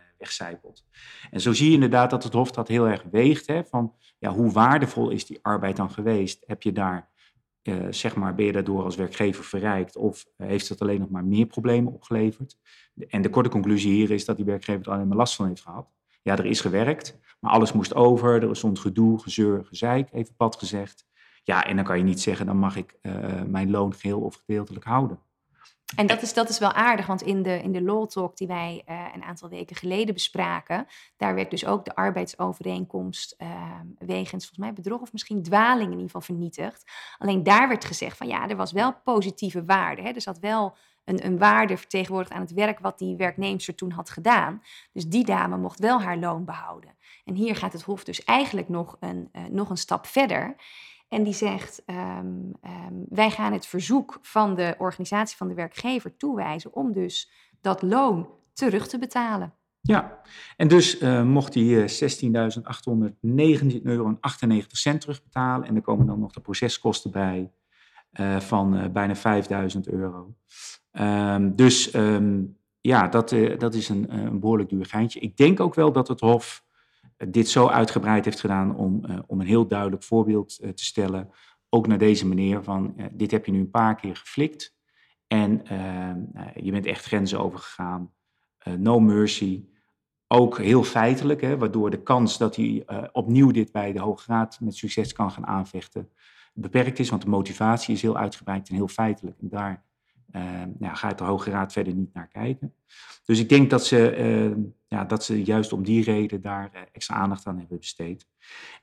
En 1.32 1.42
zo 1.42 1.54
zie 1.54 1.68
je 1.68 1.74
inderdaad 1.74 2.10
dat 2.10 2.24
het 2.24 2.34
Hof 2.34 2.52
dat 2.52 2.68
heel 2.68 2.88
erg 2.88 3.04
weegt. 3.12 3.48
Hè, 3.48 3.64
van 3.64 3.94
ja, 4.20 4.32
hoe 4.32 4.52
waardevol 4.52 5.10
is 5.10 5.26
die 5.26 5.40
arbeid 5.42 5.76
dan 5.76 5.92
geweest? 5.92 6.44
Heb 6.46 6.62
je 6.62 6.72
daar, 6.72 7.10
uh, 7.64 7.88
zeg 7.90 8.16
maar, 8.16 8.36
ben 8.36 8.46
je 8.46 8.52
daardoor 8.52 8.84
als 8.84 8.96
werkgever 8.96 9.44
verrijkt 9.44 9.96
of 9.96 10.26
uh, 10.38 10.48
heeft 10.48 10.70
het 10.70 10.82
alleen 10.82 11.00
nog 11.00 11.10
maar 11.10 11.26
meer 11.26 11.46
problemen 11.46 11.94
opgeleverd? 11.94 12.58
En 13.08 13.22
de 13.22 13.30
korte 13.30 13.50
conclusie 13.50 13.94
hier 13.94 14.12
is 14.12 14.26
dat 14.26 14.36
die 14.36 14.46
werkgever 14.46 14.86
er 14.86 14.92
alleen 14.92 15.08
maar 15.08 15.18
last 15.18 15.36
van 15.36 15.48
heeft 15.48 15.62
gehad. 15.62 15.88
Ja, 16.22 16.38
er 16.38 16.46
is 16.46 16.62
gewerkt, 16.62 17.20
maar 17.40 17.52
alles 17.52 17.74
moest 17.74 17.96
over. 17.96 18.50
Er 18.50 18.56
stond 18.56 18.80
gedoe, 18.80 19.20
gezeur, 19.20 19.66
gezeik, 19.66 20.10
even 20.14 20.36
pad 20.36 20.56
gezegd. 20.56 21.06
Ja, 21.44 21.66
en 21.66 21.76
dan 21.76 21.86
kan 21.86 21.98
je 21.98 22.04
niet 22.04 22.22
zeggen, 22.22 22.46
dan 22.46 22.58
mag 22.58 22.76
ik 22.76 22.98
mijn 23.48 23.72
loon 23.72 23.94
geheel 23.94 24.20
of 24.20 24.36
gedeeltelijk 24.36 24.86
houden. 24.86 25.20
En 25.96 26.08
dat 26.08 26.22
is, 26.22 26.34
dat 26.34 26.50
is 26.50 26.60
wel 26.60 26.72
aardig, 26.72 27.06
want 27.06 27.22
in 27.22 27.44
de, 27.44 27.62
in 27.62 27.72
de 27.72 27.82
Law 27.82 28.08
Talk 28.08 28.38
die 28.38 28.48
wij 28.48 28.84
uh, 28.90 29.06
een 29.14 29.24
aantal 29.24 29.50
weken 29.50 29.76
geleden 29.76 30.14
bespraken, 30.14 30.88
daar 31.18 31.36
werd 31.36 31.50
dus 31.50 31.66
ook 31.66 31.86
de 31.86 31.96
arbeidsovereenkomst 31.96 33.36
uh, 33.38 33.50
wegens 34.00 34.46
volgens 34.46 34.58
mij 34.58 34.74
bedrog 34.74 35.02
of 35.02 35.12
misschien 35.12 35.44
dwaling 35.44 35.86
in 35.86 35.92
ieder 35.92 36.06
geval 36.06 36.22
vernietigd. 36.22 36.92
Alleen 37.18 37.44
daar 37.44 37.68
werd 37.68 37.86
gezegd 37.86 38.18
van 38.18 38.28
ja, 38.28 38.50
er 38.50 38.56
was 38.56 38.72
wel 38.72 38.94
positieve 39.04 39.66
waarde. 39.66 40.02
Hè? 40.02 40.10
Er 40.10 40.22
zat 40.22 40.40
wel 40.40 40.76
een, 41.06 41.26
een 41.26 41.38
waarde 41.38 41.78
vertegenwoordigd 41.78 42.34
aan 42.34 42.42
het 42.42 42.54
werk 42.54 42.80
wat 42.80 42.98
die 42.98 43.16
werknemster 43.16 43.76
toen 43.76 43.92
had 43.92 44.10
gedaan. 44.10 44.62
Dus 44.92 45.08
die 45.08 45.26
dame 45.26 45.58
mocht 45.58 45.80
wel 45.80 46.02
haar 46.02 46.18
loon 46.18 46.46
behouden. 46.46 46.96
En 47.26 47.36
hier 47.36 47.56
gaat 47.56 47.74
het 47.74 47.82
Hof 47.82 48.04
dus 48.04 48.24
eigenlijk 48.24 48.70
nog 48.70 48.98
een, 49.00 49.30
uh, 49.34 49.44
nog 49.50 49.70
een 49.70 49.78
stap 49.78 50.06
verder. 50.06 50.56
En 51.08 51.24
die 51.24 51.34
zegt, 51.34 51.84
um, 51.86 51.96
um, 52.64 53.06
wij 53.10 53.32
gaan 53.32 53.54
het 53.54 53.66
verzoek 53.66 54.20
van 54.22 54.56
de 54.56 54.76
organisatie 54.78 55.38
van 55.38 55.48
de 55.48 55.54
werkgever 55.54 56.18
toewijzen 56.18 56.74
om 56.74 56.94
dus 56.94 57.32
dat 57.62 57.82
loon 57.82 58.30
terug 58.54 58.88
te 58.88 59.00
betalen. 59.00 59.54
Ja, 59.82 60.22
en 60.58 60.68
dus 60.68 61.02
uh, 61.02 61.24
mocht 61.24 61.54
hij 61.54 61.90
16.819,98 61.90 63.82
euro 63.84 64.18
terugbetalen. 64.80 65.68
En 65.68 65.76
er 65.76 65.82
komen 65.82 66.06
dan 66.06 66.20
nog 66.20 66.32
de 66.32 66.42
proceskosten 66.42 67.12
bij 67.12 67.52
uh, 68.14 68.40
van 68.40 68.92
bijna 68.94 69.16
5.000 69.76 69.80
euro. 69.82 70.36
Um, 70.92 71.56
dus 71.56 71.92
ja, 72.82 73.08
dat, 73.08 73.36
dat 73.58 73.74
is 73.74 73.90
een, 73.90 74.14
een 74.18 74.40
behoorlijk 74.40 74.70
duur 74.70 74.86
geintje. 74.86 75.20
Ik 75.20 75.38
denk 75.38 75.60
ook 75.60 75.76
wel 75.76 75.92
dat 75.92 76.08
het 76.08 76.20
Hof 76.20 76.65
dit 77.18 77.50
zo 77.50 77.68
uitgebreid 77.68 78.26
heeft 78.26 78.40
gedaan 78.40 78.76
om, 78.76 79.06
uh, 79.06 79.20
om 79.28 79.40
een 79.40 79.48
heel 79.48 79.68
duidelijk 79.68 80.04
voorbeeld 80.04 80.60
uh, 80.62 80.70
te 80.70 80.84
stellen. 80.84 81.30
Ook 81.70 81.88
naar 81.88 81.98
deze 81.98 82.28
meneer 82.28 82.64
van, 82.64 82.96
dit 83.12 83.32
heb 83.32 83.46
je 83.46 83.52
nu 83.52 83.60
een 83.60 83.70
paar 83.70 83.96
keer 83.96 84.16
geflikt. 84.16 84.76
En 85.28 85.62
je 86.56 86.72
bent 86.72 86.86
echt 86.86 87.06
grenzen 87.06 87.40
overgegaan. 87.40 88.14
no 88.78 89.00
mercy. 89.00 89.66
Ook 90.28 90.58
heel 90.58 90.84
feitelijk, 90.84 91.42
hè, 91.42 91.58
waardoor 91.58 91.90
de 91.90 92.04
kans 92.04 92.38
dat 92.38 92.56
hij 92.56 92.86
opnieuw 93.12 93.52
dit 93.52 93.72
bij 93.72 93.92
de 93.92 94.00
Hoge 94.00 94.24
Raad 94.28 94.60
met 94.60 94.76
succes 94.76 95.14
kan 95.14 95.32
gaan 95.32 95.48
aanvechten 95.48 96.10
beperkt 96.54 97.00
is. 97.00 97.10
Want 97.10 97.22
de 97.22 97.30
motivatie 97.30 97.94
is 97.94 98.02
heel 98.02 98.18
uitgebreid 98.18 98.70
en 98.70 98.76
heel 98.76 98.88
feitelijk. 98.88 99.38
En 99.42 99.50
daar 99.50 99.84
nou, 100.78 100.96
gaat 100.96 101.18
de 101.18 101.24
Hoge 101.24 101.50
Raad 101.50 101.74
verder 101.74 101.94
niet 101.94 102.14
naar 102.14 102.28
kijken. 102.28 102.74
Dus 103.26 103.40
ik 103.40 103.50
denk 103.50 103.70
dat 103.70 103.86
ze, 103.86 104.16
ja, 104.96 105.04
dat 105.04 105.24
ze 105.24 105.44
juist 105.44 105.74
om 105.74 105.84
die 105.84 106.04
reden 106.04 106.42
daar 106.42 106.72
uh, 106.74 106.82
extra 106.92 107.16
aandacht 107.16 107.48
aan 107.48 107.58
hebben 107.58 107.78
besteed. 107.78 108.28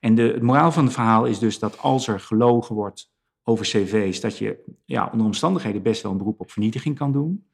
En 0.01 0.15
de, 0.15 0.23
het 0.23 0.43
moraal 0.43 0.73
van 0.73 0.85
het 0.85 0.93
verhaal 0.93 1.25
is 1.25 1.39
dus 1.39 1.59
dat 1.59 1.79
als 1.79 2.07
er 2.07 2.21
gelogen 2.21 2.75
wordt 2.75 3.11
over 3.43 3.65
cv's, 3.65 4.21
dat 4.21 4.39
je 4.39 4.79
ja, 4.85 5.09
onder 5.13 5.27
omstandigheden 5.27 5.83
best 5.83 6.03
wel 6.03 6.13
een 6.13 6.19
beroep 6.19 6.41
op 6.41 6.51
vernietiging 6.51 6.97
kan 6.97 7.13
doen. 7.13 7.51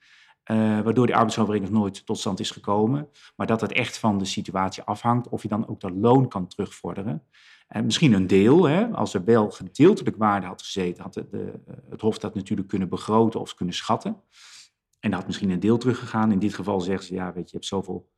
Uh, 0.51 0.81
waardoor 0.81 1.07
die 1.07 1.15
arbeidsovereenkomst 1.15 1.75
nooit 1.75 2.07
tot 2.07 2.19
stand 2.19 2.41
is 2.41 2.51
gekomen. 2.51 3.09
Maar 3.37 3.47
dat 3.47 3.61
het 3.61 3.73
echt 3.73 3.99
van 3.99 4.19
de 4.19 4.25
situatie 4.25 4.83
afhangt 4.83 5.29
of 5.29 5.43
je 5.43 5.49
dan 5.49 5.69
ook 5.69 5.81
dat 5.81 5.93
loon 5.95 6.29
kan 6.29 6.47
terugvorderen. 6.47 7.23
En 7.67 7.85
misschien 7.85 8.13
een 8.13 8.27
deel, 8.27 8.65
hè, 8.65 8.87
als 8.87 9.15
er 9.15 9.25
wel 9.25 9.51
gedeeltelijk 9.51 10.17
waarde 10.17 10.47
had 10.47 10.63
gezeten, 10.63 11.03
had 11.03 11.15
de, 11.15 11.29
de, 11.31 11.53
het 11.91 12.01
Hof 12.01 12.19
dat 12.19 12.35
natuurlijk 12.35 12.69
kunnen 12.69 12.89
begroten 12.89 13.41
of 13.41 13.55
kunnen 13.55 13.75
schatten. 13.75 14.23
En 15.01 15.13
had 15.13 15.27
misschien 15.27 15.51
een 15.51 15.61
deel 15.61 15.79
teruggegaan. 15.79 16.33
In 16.33 16.39
dit 16.39 16.55
geval 16.55 16.81
zegt 16.81 17.05
ze, 17.05 17.15
ja, 17.15 17.27
weet 17.27 17.35
je, 17.35 17.43
je 17.43 17.53
hebt 17.53 17.67
zoveel 17.67 18.09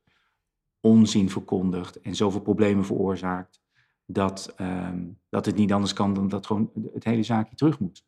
onzin 0.81 1.29
verkondigd 1.29 2.01
en 2.01 2.15
zoveel 2.15 2.41
problemen 2.41 2.85
veroorzaakt, 2.85 3.61
dat, 4.05 4.53
um, 4.61 5.19
dat 5.29 5.45
het 5.45 5.55
niet 5.55 5.73
anders 5.73 5.93
kan 5.93 6.13
dan 6.13 6.27
dat 6.27 6.45
gewoon 6.45 6.71
het 6.93 7.03
hele 7.03 7.23
zaakje 7.23 7.55
terug 7.55 7.79
moet. 7.79 8.05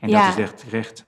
En 0.00 0.08
ja. 0.08 0.26
dat 0.26 0.38
is 0.38 0.44
echt 0.44 0.62
recht. 0.62 1.06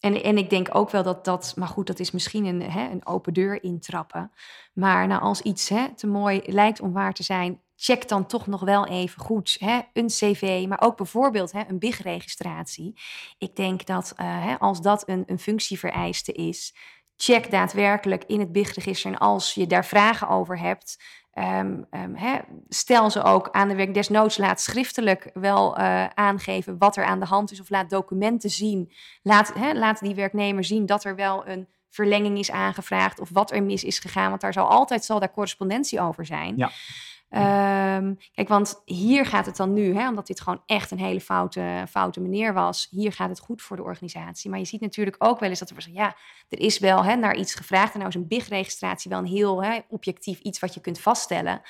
En, 0.00 0.22
en 0.22 0.38
ik 0.38 0.50
denk 0.50 0.68
ook 0.74 0.90
wel 0.90 1.02
dat 1.02 1.24
dat, 1.24 1.54
maar 1.56 1.68
goed, 1.68 1.86
dat 1.86 1.98
is 1.98 2.10
misschien 2.10 2.44
een, 2.44 2.62
hè, 2.62 2.90
een 2.90 3.06
open 3.06 3.32
deur 3.32 3.62
intrappen. 3.62 4.32
Maar 4.72 5.06
nou, 5.06 5.22
als 5.22 5.40
iets 5.40 5.68
hè, 5.68 5.94
te 5.94 6.06
mooi 6.06 6.42
lijkt 6.46 6.80
om 6.80 6.92
waar 6.92 7.12
te 7.12 7.22
zijn, 7.22 7.60
check 7.76 8.08
dan 8.08 8.26
toch 8.26 8.46
nog 8.46 8.60
wel 8.60 8.86
even 8.86 9.20
goed 9.20 9.56
hè, 9.60 9.80
een 9.92 10.06
cv, 10.06 10.64
maar 10.68 10.80
ook 10.80 10.96
bijvoorbeeld 10.96 11.52
hè, 11.52 11.62
een 11.68 11.78
BIG-registratie. 11.78 12.94
Ik 13.38 13.56
denk 13.56 13.86
dat 13.86 14.12
uh, 14.20 14.44
hè, 14.44 14.58
als 14.58 14.80
dat 14.80 15.08
een, 15.08 15.22
een 15.26 15.38
functievereiste 15.38 16.32
is, 16.32 16.74
check 17.22 17.50
daadwerkelijk 17.50 18.24
in 18.26 18.40
het 18.40 18.52
BIG-register. 18.52 19.12
En 19.12 19.18
als 19.18 19.54
je 19.54 19.66
daar 19.66 19.84
vragen 19.84 20.28
over 20.28 20.58
hebt, 20.58 21.02
um, 21.34 21.86
hè, 22.14 22.38
stel 22.68 23.10
ze 23.10 23.22
ook 23.22 23.48
aan 23.50 23.68
de 23.68 23.74
werk. 23.74 23.94
Desnoods 23.94 24.38
laat 24.38 24.60
schriftelijk 24.60 25.30
wel 25.34 25.78
uh, 25.78 26.06
aangeven 26.06 26.78
wat 26.78 26.96
er 26.96 27.04
aan 27.04 27.20
de 27.20 27.26
hand 27.26 27.52
is, 27.52 27.60
of 27.60 27.70
laat 27.70 27.90
documenten 27.90 28.50
zien. 28.50 28.92
Laat, 29.22 29.52
laat 29.72 30.00
die 30.00 30.14
werknemer 30.14 30.64
zien 30.64 30.86
dat 30.86 31.04
er 31.04 31.16
wel 31.16 31.46
een 31.46 31.68
verlenging 31.90 32.38
is 32.38 32.50
aangevraagd 32.50 33.20
of 33.20 33.28
wat 33.32 33.52
er 33.52 33.62
mis 33.62 33.84
is 33.84 33.98
gegaan. 33.98 34.28
Want 34.28 34.40
daar 34.40 34.52
zal 34.52 34.68
altijd 34.68 35.04
zal 35.04 35.20
daar 35.20 35.32
correspondentie 35.32 36.00
over 36.00 36.26
zijn. 36.26 36.56
Ja. 36.56 36.70
Um, 37.34 38.18
kijk, 38.34 38.48
want 38.48 38.82
hier 38.84 39.26
gaat 39.26 39.46
het 39.46 39.56
dan 39.56 39.72
nu, 39.72 39.94
hè, 39.94 40.08
omdat 40.08 40.26
dit 40.26 40.40
gewoon 40.40 40.62
echt 40.66 40.90
een 40.90 40.98
hele 40.98 41.20
foute, 41.20 41.84
foute 41.88 42.20
meneer 42.20 42.54
was. 42.54 42.88
Hier 42.90 43.12
gaat 43.12 43.28
het 43.28 43.38
goed 43.38 43.62
voor 43.62 43.76
de 43.76 43.82
organisatie. 43.82 44.50
Maar 44.50 44.58
je 44.58 44.64
ziet 44.64 44.80
natuurlijk 44.80 45.16
ook 45.18 45.40
wel 45.40 45.48
eens 45.48 45.58
dat 45.58 45.68
er 45.68 45.74
was, 45.74 45.88
ja, 45.92 46.16
er 46.48 46.60
is 46.60 46.78
wel 46.78 47.04
hè, 47.04 47.16
naar 47.16 47.36
iets 47.36 47.54
gevraagd. 47.54 47.92
En 47.92 47.98
nou 47.98 48.10
is 48.10 48.14
een 48.14 48.28
BIG-registratie 48.28 49.10
wel 49.10 49.18
een 49.18 49.26
heel 49.26 49.64
hè, 49.64 49.78
objectief 49.88 50.38
iets 50.40 50.58
wat 50.58 50.74
je 50.74 50.80
kunt 50.80 51.00
vaststellen. 51.00 51.62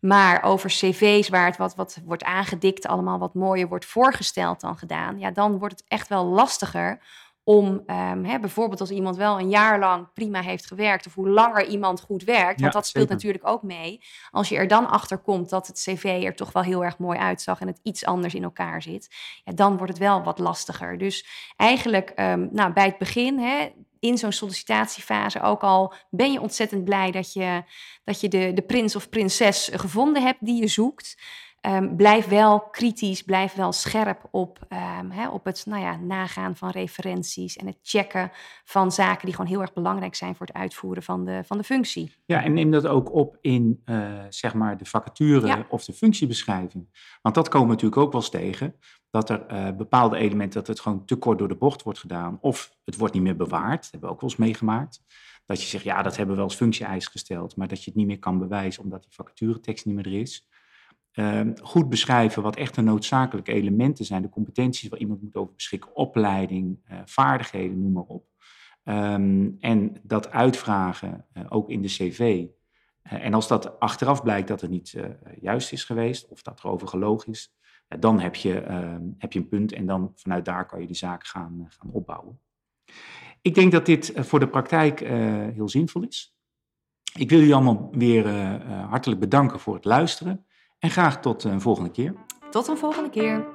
Maar 0.00 0.42
over 0.42 0.70
cv's 0.70 1.28
waar 1.28 1.46
het 1.46 1.56
wat, 1.56 1.74
wat 1.74 1.98
wordt 2.04 2.24
aangedikt, 2.24 2.86
allemaal 2.86 3.18
wat 3.18 3.34
mooier 3.34 3.68
wordt 3.68 3.84
voorgesteld 3.84 4.60
dan 4.60 4.78
gedaan. 4.78 5.18
Ja, 5.18 5.30
dan 5.30 5.58
wordt 5.58 5.78
het 5.78 5.88
echt 5.88 6.08
wel 6.08 6.24
lastiger 6.24 7.00
om 7.48 7.66
um, 7.66 8.24
hè, 8.24 8.40
bijvoorbeeld 8.40 8.80
als 8.80 8.90
iemand 8.90 9.16
wel 9.16 9.38
een 9.38 9.48
jaar 9.48 9.78
lang 9.78 10.12
prima 10.12 10.42
heeft 10.42 10.66
gewerkt, 10.66 11.06
of 11.06 11.14
hoe 11.14 11.28
langer 11.28 11.66
iemand 11.66 12.00
goed 12.00 12.24
werkt, 12.24 12.60
want 12.60 12.72
dat 12.72 12.86
speelt 12.86 13.08
zeker. 13.08 13.14
natuurlijk 13.14 13.46
ook 13.46 13.62
mee. 13.62 14.00
Als 14.30 14.48
je 14.48 14.56
er 14.56 14.68
dan 14.68 14.88
achter 14.88 15.18
komt 15.18 15.50
dat 15.50 15.66
het 15.66 15.78
cv 15.78 16.22
er 16.24 16.34
toch 16.34 16.52
wel 16.52 16.62
heel 16.62 16.84
erg 16.84 16.98
mooi 16.98 17.18
uitzag 17.18 17.60
en 17.60 17.66
het 17.66 17.80
iets 17.82 18.04
anders 18.04 18.34
in 18.34 18.42
elkaar 18.42 18.82
zit, 18.82 19.14
ja, 19.44 19.52
dan 19.52 19.76
wordt 19.76 19.92
het 19.92 20.02
wel 20.02 20.22
wat 20.22 20.38
lastiger. 20.38 20.98
Dus 20.98 21.26
eigenlijk 21.56 22.12
um, 22.16 22.48
nou, 22.52 22.72
bij 22.72 22.84
het 22.84 22.98
begin, 22.98 23.38
hè, 23.38 23.72
in 24.00 24.18
zo'n 24.18 24.32
sollicitatiefase, 24.32 25.40
ook 25.40 25.62
al 25.62 25.94
ben 26.10 26.32
je 26.32 26.40
ontzettend 26.40 26.84
blij 26.84 27.10
dat 27.10 27.32
je, 27.32 27.62
dat 28.04 28.20
je 28.20 28.28
de, 28.28 28.52
de 28.54 28.62
prins 28.62 28.96
of 28.96 29.08
prinses 29.08 29.70
gevonden 29.72 30.22
hebt 30.22 30.44
die 30.44 30.60
je 30.60 30.68
zoekt. 30.68 31.16
Ehm, 31.66 31.96
blijf 31.96 32.26
wel 32.26 32.60
kritisch, 32.60 33.22
blijf 33.22 33.54
wel 33.54 33.72
scherp 33.72 34.28
op, 34.30 34.58
ehm, 34.68 35.28
op 35.28 35.44
het 35.44 35.66
nou 35.66 35.82
ja, 35.82 35.96
nagaan 35.96 36.56
van 36.56 36.70
referenties 36.70 37.56
en 37.56 37.66
het 37.66 37.78
checken 37.82 38.30
van 38.64 38.92
zaken 38.92 39.26
die 39.26 39.34
gewoon 39.34 39.50
heel 39.50 39.60
erg 39.60 39.72
belangrijk 39.72 40.14
zijn 40.14 40.36
voor 40.36 40.46
het 40.46 40.56
uitvoeren 40.56 41.02
van 41.02 41.24
de, 41.24 41.42
van 41.44 41.58
de 41.58 41.64
functie. 41.64 42.14
Ja, 42.24 42.42
en 42.42 42.52
neem 42.52 42.70
dat 42.70 42.86
ook 42.86 43.12
op 43.12 43.38
in 43.40 43.82
uh, 43.84 44.24
zeg 44.28 44.54
maar 44.54 44.76
de 44.76 44.84
vacature 44.84 45.66
of 45.68 45.84
de 45.84 45.92
functiebeschrijving. 45.92 46.88
Want 47.22 47.34
dat 47.34 47.48
komen 47.48 47.66
we 47.66 47.72
natuurlijk 47.72 48.00
ook 48.00 48.12
wel 48.12 48.20
eens 48.20 48.30
tegen, 48.30 48.74
dat 49.10 49.30
er 49.30 49.44
uh, 49.50 49.76
bepaalde 49.76 50.16
elementen, 50.16 50.58
dat 50.58 50.68
het 50.68 50.80
gewoon 50.80 51.04
te 51.04 51.16
kort 51.16 51.38
door 51.38 51.48
de 51.48 51.56
bocht 51.56 51.82
wordt 51.82 51.98
gedaan 51.98 52.38
of 52.40 52.76
het 52.84 52.96
wordt 52.96 53.14
niet 53.14 53.22
meer 53.22 53.36
bewaard. 53.36 53.82
Dat 53.82 53.90
hebben 53.90 54.08
we 54.08 54.14
ook 54.14 54.20
wel 54.20 54.30
eens 54.30 54.38
meegemaakt. 54.38 55.04
Dat 55.46 55.62
je 55.62 55.68
zegt, 55.68 55.84
ja, 55.84 56.02
dat 56.02 56.16
hebben 56.16 56.34
we 56.34 56.40
wel 56.40 56.50
als 56.50 56.58
functie-eis 56.58 57.06
gesteld, 57.06 57.56
maar 57.56 57.68
dat 57.68 57.78
je 57.78 57.90
het 57.90 57.98
niet 57.98 58.06
meer 58.06 58.18
kan 58.18 58.38
bewijzen 58.38 58.82
omdat 58.82 59.02
die 59.02 59.12
vacaturetekst 59.14 59.86
niet 59.86 59.94
meer 59.94 60.06
er 60.06 60.20
is. 60.20 60.48
Ehm, 61.16 61.52
goed 61.62 61.88
beschrijven 61.88 62.42
wat 62.42 62.56
echt 62.56 62.74
de 62.74 62.82
noodzakelijke 62.82 63.52
elementen 63.52 64.04
zijn, 64.04 64.22
de 64.22 64.28
competenties 64.28 64.88
waar 64.88 64.98
iemand 64.98 65.22
moet 65.22 65.34
over 65.36 65.54
beschikken, 65.54 65.96
opleiding, 65.96 66.78
uh, 66.90 66.98
vaardigheden, 67.04 67.82
noem 67.82 67.92
maar 67.92 68.02
op. 68.02 68.26
Ehm, 68.84 69.50
en 69.60 70.00
dat 70.02 70.30
uitvragen, 70.30 71.26
uh, 71.34 71.44
ook 71.48 71.70
in 71.70 71.82
de 71.82 71.88
cv. 71.88 72.18
Uh, 72.18 73.24
en 73.24 73.34
als 73.34 73.48
dat 73.48 73.80
achteraf 73.80 74.22
blijkt 74.22 74.48
dat 74.48 74.60
het 74.60 74.70
niet 74.70 74.96
juist 75.40 75.72
is 75.72 75.84
geweest 75.84 76.28
of 76.28 76.42
dat 76.42 76.62
er 76.62 76.68
over 76.68 76.88
gelogen 76.88 77.32
is, 77.32 77.54
dan 77.98 78.20
heb 78.20 78.34
je, 78.34 78.60
ehm, 78.60 79.02
heb 79.18 79.32
je 79.32 79.38
een 79.38 79.48
punt 79.48 79.72
en 79.72 79.86
dan 79.86 80.12
vanuit 80.14 80.44
daar 80.44 80.66
kan 80.66 80.80
je 80.80 80.86
die 80.86 80.96
zaak 80.96 81.26
gaan, 81.26 81.66
gaan 81.68 81.90
opbouwen. 81.90 82.40
Ik 83.42 83.54
denk 83.54 83.72
dat 83.72 83.86
dit 83.86 84.12
voor 84.14 84.40
de 84.40 84.48
praktijk 84.48 85.00
heel 85.54 85.68
zinvol 85.68 86.02
is. 86.02 86.36
Ik 87.18 87.30
wil 87.30 87.38
jullie 87.38 87.54
allemaal 87.54 87.88
weer 87.92 88.28
hartelijk 88.68 89.20
bedanken 89.20 89.60
voor 89.60 89.74
het 89.74 89.84
luisteren. 89.84 90.46
En 90.78 90.90
graag 90.90 91.20
tot 91.20 91.44
een 91.44 91.60
volgende 91.60 91.90
keer. 91.90 92.14
Tot 92.50 92.68
een 92.68 92.76
volgende 92.76 93.10
keer. 93.10 93.46